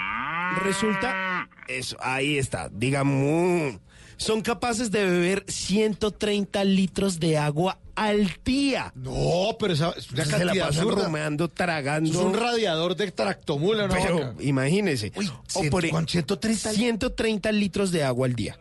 [0.64, 3.78] resulta, eso, ahí está, digamos,
[4.18, 8.92] son capaces de beber 130 litros de agua al día.
[8.94, 12.10] No, pero esa es una Se la cantidad pasan rumeando, tragando.
[12.10, 13.94] Es un radiador de tractomula, ¿no?
[13.94, 15.12] Pero imagínese.
[15.54, 18.58] o por, e- 130 130 litros de agua al día.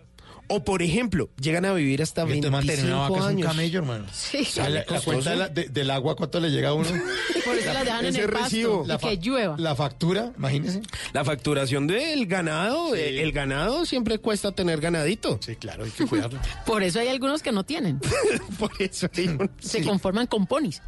[0.50, 3.48] O por ejemplo, llegan a vivir hasta Este 25 mantener una es un años.
[3.48, 4.06] camello, hermano.
[4.14, 4.46] Sí.
[4.46, 6.88] ¿Sabe la, la cuenta de la- de- del agua cuánto le llega a uno?
[7.46, 8.84] Por eso las dejan en el pasto recibo.
[8.86, 9.56] y La que llueva.
[9.58, 10.82] La factura, imagínese.
[11.14, 15.40] La facturación del ganado, eh, el ganado siempre cuesta tener ganadito.
[15.42, 16.40] Sí, claro, hay que cuidarlo.
[16.66, 18.00] Por eso hay algunos que no tienen.
[18.60, 19.86] Por eso digo, Se sí.
[19.86, 20.82] conforman con ponis.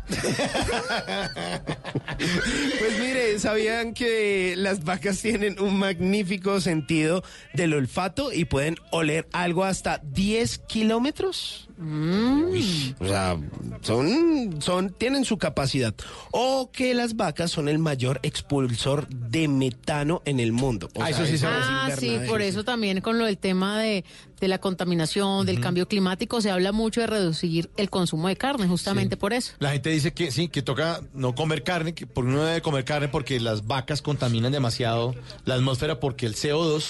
[2.79, 9.27] Pues mire, ¿sabían que las vacas tienen un magnífico sentido del olfato y pueden oler
[9.33, 11.67] algo hasta 10 kilómetros?
[11.79, 13.37] Uy, o sea,
[13.81, 15.93] son, son, tienen su capacidad.
[16.31, 20.89] O que las vacas son el mayor expulsor de metano en el mundo.
[20.95, 21.55] O Ah, sea, eso sí es sabe.
[21.59, 22.31] Ah, sí, invernadero.
[22.31, 24.03] por eso también con lo del tema de,
[24.41, 28.67] de la contaminación, del cambio climático, se habla mucho de reducir el consumo de carne,
[28.67, 29.53] justamente por eso.
[29.59, 32.83] La gente dice que sí, que toca no comer carne, que por uno debe comer
[32.83, 36.83] carne porque las vacas contaminan demasiado la atmósfera porque el CO2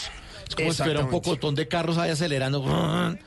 [0.50, 3.18] es como si fuera un pocotón de carros ahí acelerando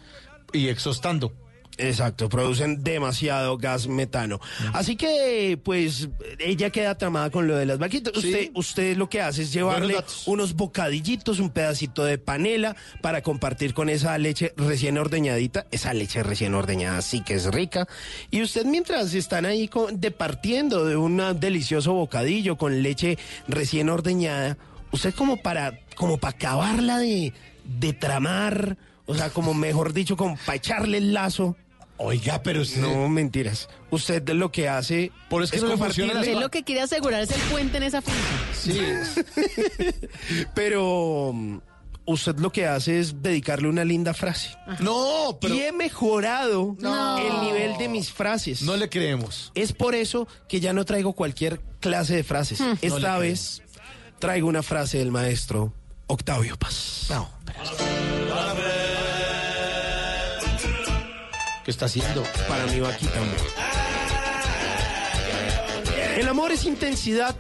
[0.53, 1.33] y exhaustando.
[1.79, 4.41] Exacto, producen demasiado gas metano.
[4.75, 8.15] Así que, pues, ella queda tramada con lo de las vaquitas.
[8.15, 9.97] Usted, usted lo que hace es llevarle
[10.27, 15.67] unos bocadillitos, un pedacito de panela para compartir con esa leche recién ordeñadita.
[15.71, 17.89] Esa leche recién ordeñada sí que es rica.
[18.31, 23.17] Y usted mientras están ahí con- departiendo de un delicioso bocadillo con leche
[23.49, 24.59] recién ordeñada,
[24.93, 27.33] usted como para, como para acabarla de,
[27.65, 28.77] de tramar,
[29.07, 31.57] o sea, como mejor dicho, como para echarle el lazo.
[31.99, 32.81] Oiga, pero usted...
[32.81, 33.69] No, mentiras.
[33.91, 37.23] Usted lo que hace Por eso es que no funciona Usted lo que quiere asegurar
[37.23, 38.19] es el puente en esa finca.
[38.53, 38.81] Sí,
[40.55, 41.59] pero mm,
[42.07, 44.51] usted lo que hace es dedicarle una linda frase.
[44.81, 47.19] no, pero Y he mejorado No.
[47.19, 48.63] el nivel de mis frases.
[48.63, 49.53] no le creemos.
[49.55, 52.61] Es por eso que ya no traigo cualquier clase de frases.
[52.61, 53.63] No Esta vez
[54.23, 55.73] traigo una frase del maestro
[56.07, 57.07] Octavio Paz.
[57.11, 57.29] No,
[61.65, 62.23] ¿Qué está haciendo?
[62.47, 63.37] Para mi vaquita, amor.
[66.17, 67.35] El amor es intensidad.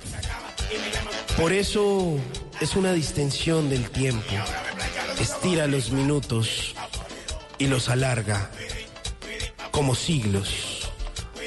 [1.37, 2.17] Por eso
[2.61, 4.35] es una distensión del tiempo.
[5.21, 6.75] Estira los minutos
[7.59, 8.51] y los alarga
[9.71, 10.91] como siglos.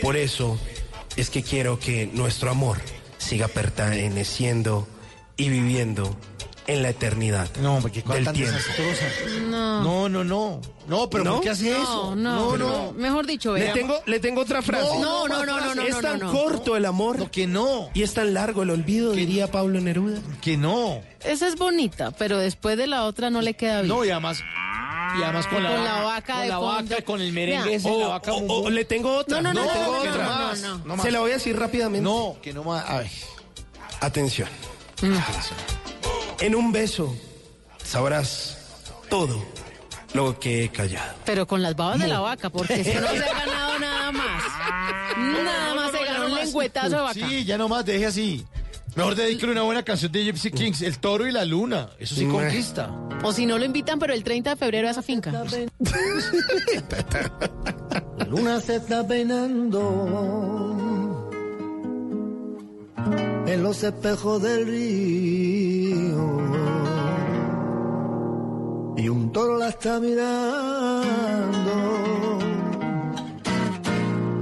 [0.02, 0.58] Por eso
[1.18, 2.78] es que quiero que nuestro amor
[3.18, 4.88] siga perteneciendo
[5.38, 6.16] y viviendo
[6.68, 9.06] en la eternidad No, cosa del tan desastrosa.
[9.50, 9.84] No.
[9.84, 10.62] No, no, no.
[10.88, 11.34] No, pero ¿No?
[11.36, 12.16] ¿por qué hace eso?
[12.16, 12.92] No, no, no.
[12.94, 13.74] Mejor dicho, Le vea.
[13.74, 15.00] tengo, le tengo otra frase.
[15.00, 16.32] No, no, no, no, no, Es no, tan no.
[16.32, 17.90] corto el amor No, que no.
[17.94, 20.20] y es tan largo el olvido, diría Pablo Neruda.
[20.42, 21.02] Que no.
[21.24, 23.96] Esa es bonita, pero después de la otra no le queda bien.
[23.96, 24.42] No, y además,
[25.20, 26.90] Y además con la, Con la vaca con de la fondo.
[26.96, 28.54] vaca, con el merengue ese, O- la vaca o- mumbú.
[28.66, 29.40] o le tengo otra.
[29.42, 30.24] No, no, no, le tengo no, no, otra.
[30.24, 30.62] no, más.
[30.62, 31.02] no, no más.
[31.06, 32.04] Se la voy a decir rápidamente.
[32.04, 32.90] No, que no más.
[32.90, 33.10] A ver.
[34.02, 34.50] Atención.
[35.02, 35.18] Mm.
[36.40, 37.16] En un beso
[37.84, 38.58] sabrás
[39.10, 39.44] todo
[40.14, 41.16] lo que he callado.
[41.26, 44.12] Pero con las babas de la vaca, porque es que no se ha ganado nada
[44.12, 44.44] más.
[45.18, 47.14] Nada más se ganó un lengüetazo de vaca.
[47.14, 48.46] Sí, ya nomás, deje así.
[48.96, 51.90] Mejor dedíquele una buena canción de Gypsy Kings, El Toro y la Luna.
[52.00, 52.32] Eso sí Meh.
[52.32, 52.90] conquista.
[53.24, 55.32] O si no lo invitan, pero el 30 de febrero a esa finca.
[58.18, 60.75] La luna se está peinando
[63.48, 65.96] en los espejos del río
[68.98, 71.76] y un toro la está mirando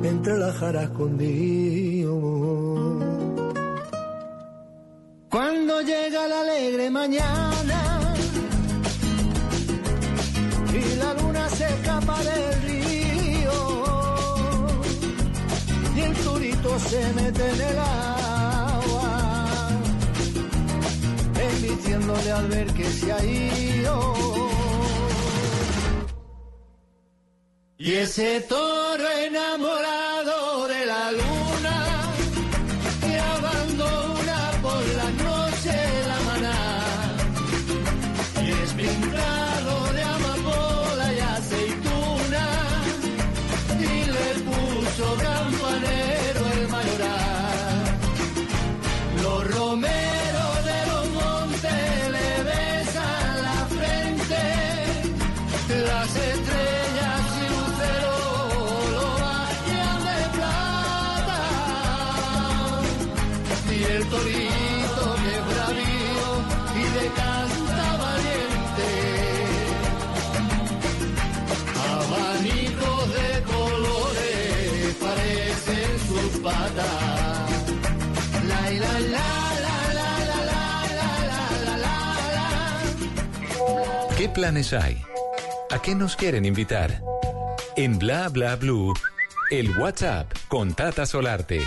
[0.04, 2.14] entre las jaras escondido.
[5.30, 8.14] Cuando llega la alegre mañana
[10.72, 13.84] y la luna se escapa del río
[15.96, 18.43] y el turito se mete en el agua
[21.56, 24.14] emitiéndole al ver que se ha ido.
[27.78, 31.33] Y ese toro enamorado de la luna
[84.34, 85.02] planes hay?
[85.72, 87.02] ¿A qué nos quieren invitar?
[87.76, 88.94] En Bla Bla Blue,
[89.52, 91.62] el WhatsApp con Tata Solarte.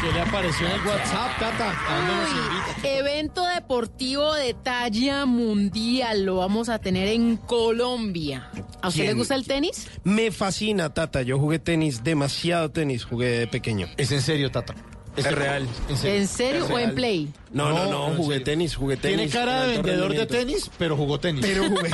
[0.00, 1.70] ¿Qué le apareció en el WhatsApp, Tata?
[1.70, 2.88] ¿A dónde nos invita?
[2.98, 8.48] Evento deportivo de talla mundial lo vamos a tener en Colombia.
[8.80, 9.06] ¿A usted ¿Quién?
[9.08, 9.88] le gusta el tenis?
[10.04, 11.22] Me fascina, Tata.
[11.22, 13.88] Yo jugué tenis, demasiado tenis jugué de pequeño.
[13.96, 14.74] Es en serio, Tata.
[15.18, 15.66] Es real.
[16.04, 17.28] ¿En serio o en play?
[17.52, 19.16] No, no, No, jugué tenis, jugué tenis.
[19.16, 21.44] Tiene cara de vendedor de tenis, pero jugó tenis.
[21.44, 21.90] Pero jugué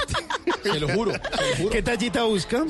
[0.63, 1.71] Se lo juro, se lo juro.
[1.71, 2.65] ¿Qué tallita busca?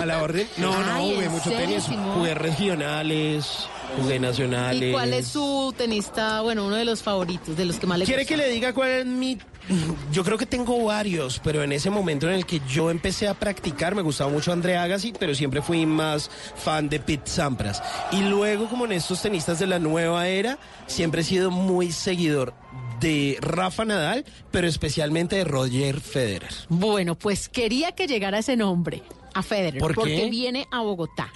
[0.00, 0.46] A la orden.
[0.56, 1.84] No, no, jugué ¿en mucho serio, tenis.
[2.14, 4.90] Jugué regionales, jugué nacionales.
[4.90, 8.04] ¿Y cuál es su tenista, bueno, uno de los favoritos, de los que más le
[8.04, 8.34] ¿Quiere gusta?
[8.34, 9.38] que le diga cuál es mi...?
[10.12, 13.34] Yo creo que tengo varios, pero en ese momento en el que yo empecé a
[13.34, 17.82] practicar, me gustaba mucho André Agassi, pero siempre fui más fan de Pete Sampras.
[18.12, 22.54] Y luego, como en estos tenistas de la nueva era, siempre he sido muy seguidor
[23.00, 26.52] de Rafa Nadal, pero especialmente de Roger Federer.
[26.68, 29.02] Bueno, pues quería que llegara ese nombre.
[29.38, 29.94] A Federer, ¿Por qué?
[29.94, 31.32] porque viene a Bogotá.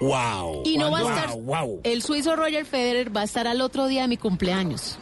[0.00, 0.62] ¡Wow!
[0.64, 1.38] Y no va a estar.
[1.40, 1.80] wow.
[1.84, 4.98] El suizo Roger Federer va a estar al otro día de mi cumpleaños.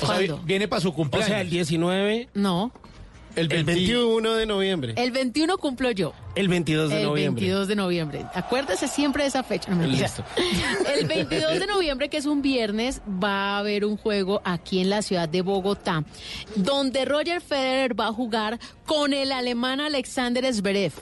[0.00, 1.28] O sea, viene para su O cumpleaños.
[1.28, 2.72] sea, el 19, No,
[3.36, 6.12] el, el 20 21 de noviembre, el 21 cumplo yo.
[6.34, 7.40] el 22 de el noviembre.
[7.42, 8.26] 22 de noviembre.
[8.34, 9.70] Acuérdese siempre de esa fecha.
[9.74, 9.86] No.
[9.86, 10.22] Listo.
[10.98, 14.90] El 22 de noviembre, que es un viernes, va a haber un juego aquí en
[14.90, 16.04] la ciudad de Bogotá,
[16.56, 20.92] donde Roger Federer va a jugar con el alemán Alexander Zverev.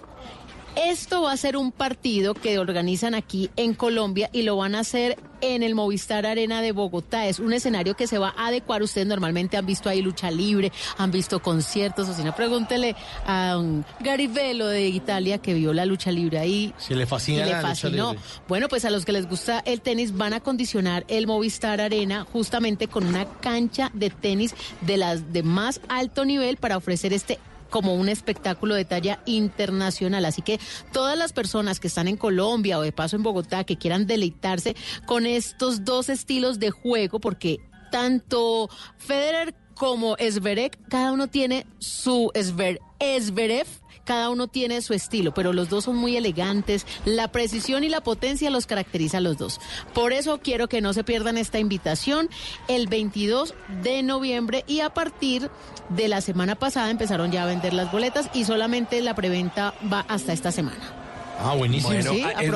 [0.77, 4.81] Esto va a ser un partido que organizan aquí en Colombia y lo van a
[4.81, 7.27] hacer en el Movistar Arena de Bogotá.
[7.27, 8.83] Es un escenario que se va a adecuar.
[8.83, 12.95] Ustedes normalmente han visto ahí lucha libre, han visto conciertos, o si no, pregúntele
[13.27, 13.61] a
[14.01, 16.73] Gary Velo de Italia que vio la lucha libre ahí.
[16.79, 18.13] Se le fascina le la lucha fascinó.
[18.13, 18.27] libre.
[18.49, 22.27] Bueno, pues a los que les gusta el tenis van a acondicionar el Movistar Arena
[22.33, 27.39] justamente con una cancha de tenis de las de más alto nivel para ofrecer este
[27.71, 30.25] como un espectáculo de talla internacional.
[30.25, 30.61] Así que
[30.93, 34.77] todas las personas que están en Colombia o de paso en Bogotá que quieran deleitarse
[35.07, 37.59] con estos dos estilos de juego, porque
[37.91, 38.69] tanto
[38.99, 42.81] Federer como Zverev, cada uno tiene su Zver-
[43.21, 43.67] Zverev,
[44.05, 46.87] cada uno tiene su estilo, pero los dos son muy elegantes.
[47.05, 49.61] La precisión y la potencia los caracteriza a los dos.
[49.95, 52.29] Por eso quiero que no se pierdan esta invitación
[52.69, 55.51] el 22 de noviembre y a partir
[55.89, 60.05] de la semana pasada empezaron ya a vender las boletas y solamente la preventa va
[60.09, 61.00] hasta esta semana.
[61.43, 61.89] Ah, buenísimo.
[61.95, 62.51] Bueno, Sí, es,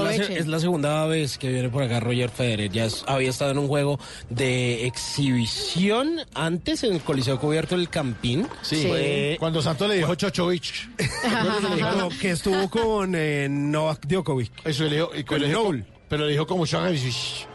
[0.47, 2.71] la, es segunda vez que viene por acá Roger Federer.
[2.71, 3.99] Ya es- había estado en un juego
[4.31, 8.47] de exhibición antes en el Coliseo Cubierto del Campín.
[8.63, 8.85] Sí.
[8.87, 10.89] Fue- Cuando Santos le dijo Chochovich.
[11.97, 14.53] No, que estuvo con eh, Novak Djokovic.
[14.65, 15.11] Eso le dijo.
[15.17, 15.85] y Con dijo Noble.
[16.09, 17.47] Pero le dijo como Chochovich.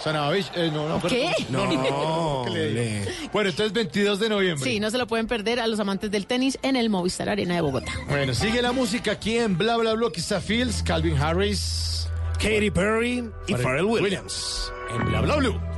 [0.00, 0.50] Sanavich.
[0.56, 1.30] eh, no, no, ¿Qué?
[1.48, 3.10] No, no, no, ¿qué le digo?
[3.32, 4.68] Bueno, entonces 22 de noviembre.
[4.70, 7.54] Sí, no se lo pueden perder a los amantes del tenis en el Movistar Arena
[7.54, 7.92] de Bogotá.
[8.08, 10.08] Bueno, sigue la música aquí en Bla Bla Bla.
[10.14, 14.72] Está Fields, Calvin Harris, Katy Perry y Pharrell Pharrell Williams.
[14.94, 15.71] en Bla Bla Blue.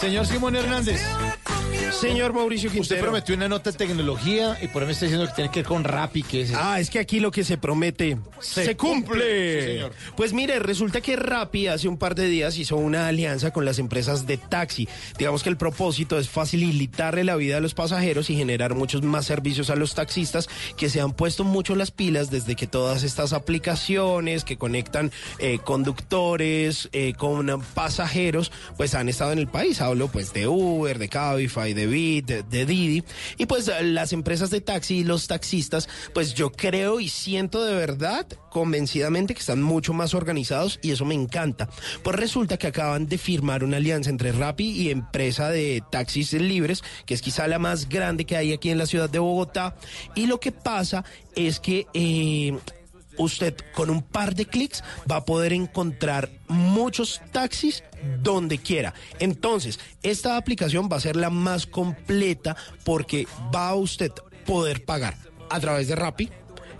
[0.00, 1.00] Señor Simón Hernández,
[2.00, 3.02] Señor Mauricio usted Quintero.
[3.02, 5.66] prometió una nota de tecnología y por ahí me está diciendo que tiene que ver
[5.66, 9.00] con Rappi, que es Ah, es que aquí lo que se promete se, Se cumple.
[9.12, 9.60] cumple.
[9.62, 9.92] Sí, señor.
[10.14, 13.78] Pues mire, resulta que Rappi hace un par de días hizo una alianza con las
[13.78, 14.88] empresas de taxi.
[15.18, 19.24] Digamos que el propósito es facilitarle la vida a los pasajeros y generar muchos más
[19.24, 23.32] servicios a los taxistas que se han puesto mucho las pilas desde que todas estas
[23.32, 29.80] aplicaciones que conectan eh, conductores eh, con pasajeros pues han estado en el país.
[29.80, 33.04] Hablo pues de Uber, de Cabify, de Bit, de, Didi.
[33.36, 37.74] Y pues las empresas de taxi y los taxistas, pues yo creo y siento de
[37.74, 41.68] verdad convencidamente que están mucho más organizados y eso me encanta.
[42.02, 46.82] Pues resulta que acaban de firmar una alianza entre Rappi y empresa de taxis libres,
[47.04, 49.76] que es quizá la más grande que hay aquí en la ciudad de Bogotá.
[50.14, 51.04] Y lo que pasa
[51.34, 51.86] es que...
[51.94, 52.56] eh,
[53.18, 57.82] usted con un par de clics va a poder encontrar muchos taxis
[58.22, 58.94] donde quiera.
[59.18, 64.12] Entonces, esta aplicación va a ser la más completa porque va a usted
[64.44, 65.16] poder pagar
[65.50, 66.30] a través de Rappi.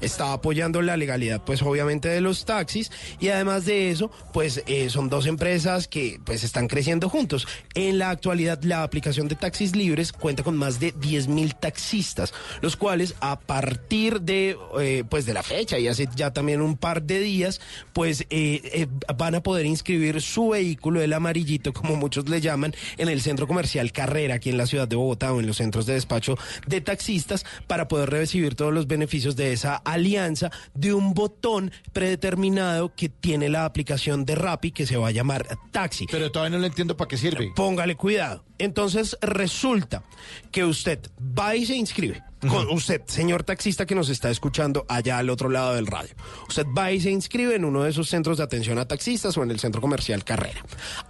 [0.01, 2.91] Está apoyando la legalidad, pues obviamente de los taxis
[3.21, 7.47] y además de eso, pues eh, son dos empresas que pues están creciendo juntos.
[7.75, 12.33] En la actualidad, la aplicación de taxis libres cuenta con más de 10 mil taxistas,
[12.61, 16.77] los cuales a partir de eh, pues de la fecha y hace ya también un
[16.77, 17.61] par de días,
[17.93, 18.87] pues eh,
[19.17, 23.47] van a poder inscribir su vehículo, el amarillito, como muchos le llaman, en el centro
[23.47, 26.37] comercial Carrera, aquí en la ciudad de Bogotá o en los centros de despacho
[26.67, 32.95] de taxistas, para poder recibir todos los beneficios de esa alianza de un botón predeterminado
[32.95, 36.07] que tiene la aplicación de Rappi que se va a llamar Taxi.
[36.11, 37.53] Pero todavía no le entiendo para qué sirve.
[37.55, 38.45] Póngale cuidado.
[38.59, 40.03] Entonces resulta
[40.51, 42.23] que usted va y se inscribe.
[42.41, 46.15] Con usted, señor taxista que nos está escuchando allá al otro lado del radio.
[46.49, 49.43] Usted va y se inscribe en uno de esos centros de atención a taxistas o
[49.43, 50.63] en el centro comercial Carrera.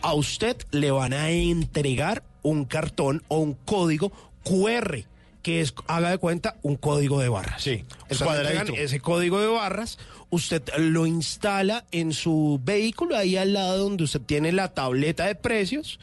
[0.02, 4.12] A usted le van a entregar un cartón o un código
[4.44, 5.04] QR
[5.46, 7.62] que es, haga de cuenta, un código de barras.
[7.62, 8.72] Sí, le cuadradito.
[8.74, 9.96] ese código de barras,
[10.28, 15.36] usted lo instala en su vehículo, ahí al lado donde usted tiene la tableta de
[15.36, 16.00] precios,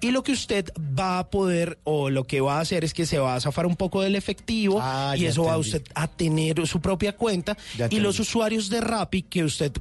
[0.00, 3.04] y lo que usted va a poder, o lo que va a hacer es que
[3.04, 6.08] se va a zafar un poco del efectivo, Ah, y eso va a usted a
[6.08, 9.72] tener su propia cuenta, Ya y los usuarios de Rappi, que usted,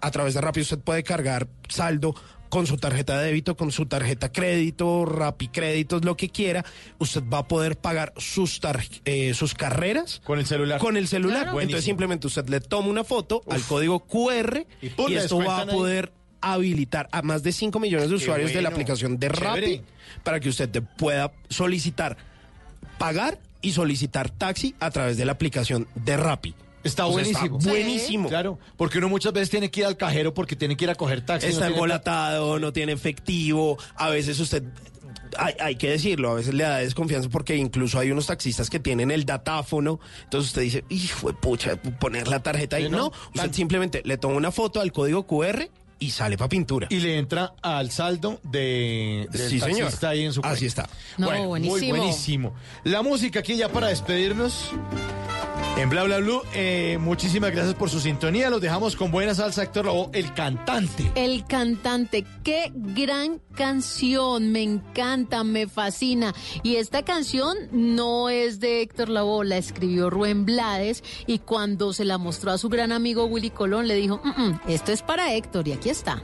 [0.00, 2.16] a través de Rappi usted puede cargar saldo
[2.54, 6.64] con su tarjeta de débito, con su tarjeta crédito, Rapicréditos, lo que quiera,
[7.00, 10.78] usted va a poder pagar sus, tar- eh, sus carreras Con el celular.
[10.78, 11.42] con el celular.
[11.42, 11.60] Claro.
[11.60, 15.68] Entonces simplemente usted le toma una foto al código QR y, esto va a ahí.
[15.68, 19.50] poder habilitar a más de 5 millones de usuarios de la aplicación de Chévere.
[19.50, 19.82] Rappi
[20.22, 22.16] para que usted te pueda solicitar,
[22.98, 26.54] pagar y solicitar taxi a través de la aplicación de Rappi.
[26.84, 27.58] Está buenísimo.
[27.58, 28.28] Está buenísimo.
[28.28, 30.94] Claro, porque uno muchas veces tiene que ir al cajero porque tiene que ir a
[30.94, 31.48] coger taxi.
[31.48, 34.62] Está no embolatado, no tiene efectivo, a veces usted...
[35.36, 38.78] Hay, hay que decirlo, a veces le da desconfianza porque incluso hay unos taxistas que
[38.78, 42.84] tienen el datáfono, entonces usted dice, hijo de pucha, poner la tarjeta ahí.
[42.84, 42.98] Sí, ¿no?
[42.98, 45.68] No, usted simplemente le toma una foto al código QR
[46.06, 46.86] y sale para pintura.
[46.90, 49.80] Y le entra al saldo de del Sí, señor.
[49.80, 50.82] taxista ahí en su Así cuenta.
[50.82, 50.88] está.
[51.18, 51.96] No, Bueno, Muy buenísimo.
[51.96, 52.54] buenísimo.
[52.84, 54.70] La música aquí ya para despedirnos.
[55.76, 58.48] En Bla Bla Blue, eh, muchísimas gracias por su sintonía.
[58.48, 61.10] Los dejamos con buena salsa, Héctor Lavoe, el cantante.
[61.16, 66.32] El cantante, qué gran canción, me encanta, me fascina.
[66.62, 72.04] Y esta canción no es de Héctor Lavoe, la escribió Rubén Blades y cuando se
[72.04, 75.34] la mostró a su gran amigo Willy Colón le dijo, "Mm, mm, esto es para
[75.34, 76.20] Héctor y aquí está.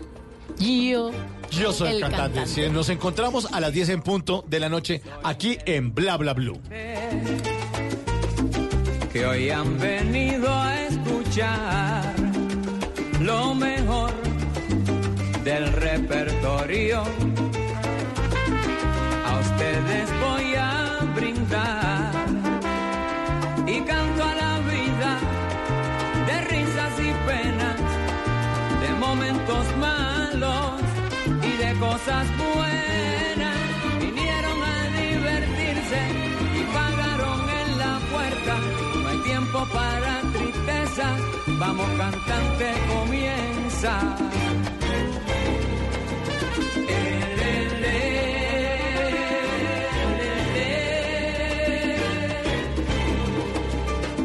[0.58, 1.10] Yo,
[1.50, 2.46] Yo soy el, cantante.
[2.46, 6.34] Sí, Nos encontramos a las 10 en punto de la noche aquí en Bla Bla
[6.34, 6.60] Blue.
[9.12, 12.14] que hoy han venido a escuchar
[13.20, 14.12] lo mejor
[15.44, 17.04] del repertorio.
[32.04, 33.58] Cosas buenas.
[34.00, 36.00] Vinieron a divertirse
[36.56, 38.58] y pagaron en la puerta.
[39.02, 41.16] No hay tiempo para tristeza,
[41.58, 44.16] vamos cantante, comienza.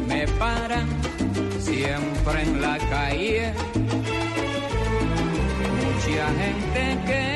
[0.08, 0.88] Me paran
[1.58, 3.52] siempre en la calle
[6.06, 7.35] mucha gente que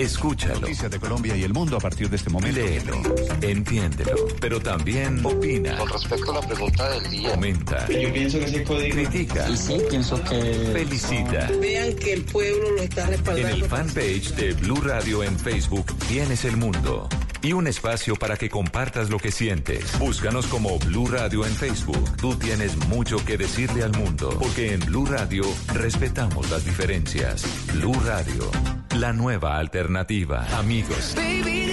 [0.00, 0.60] Escúchalo.
[0.60, 2.58] Noticias de Colombia y el mundo a partir de este momento.
[2.58, 3.02] Léelo,
[3.42, 5.76] entiéndelo, pero también opina.
[5.76, 7.30] Con respecto a la pregunta del día.
[7.32, 7.88] Comenta.
[7.88, 8.94] Yo pienso que ese código.
[8.94, 9.56] Critica.
[9.56, 10.70] sí, pienso que.
[10.72, 11.50] Felicita.
[11.60, 13.56] Vean que el pueblo lo está En respaldando.
[13.56, 17.08] el fanpage de Blue Radio en Facebook tienes el mundo.
[17.42, 19.98] Y un espacio para que compartas lo que sientes.
[19.98, 22.16] Búscanos como Blue Radio en Facebook.
[22.16, 24.36] Tú tienes mucho que decirle al mundo.
[24.38, 27.44] Porque en Blue Radio respetamos las diferencias.
[27.74, 28.50] Blue Radio,
[28.98, 30.46] la nueva alternativa.
[30.58, 31.66] Amigos, Baby,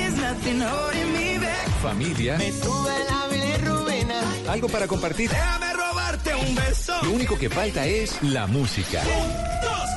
[1.14, 1.70] me back.
[1.82, 3.18] familia, Me sube la
[4.48, 5.30] algo para compartir.
[5.30, 6.94] Déjame robarte un beso.
[7.04, 9.02] Lo único que falta es la música.
[9.04, 9.97] Dos.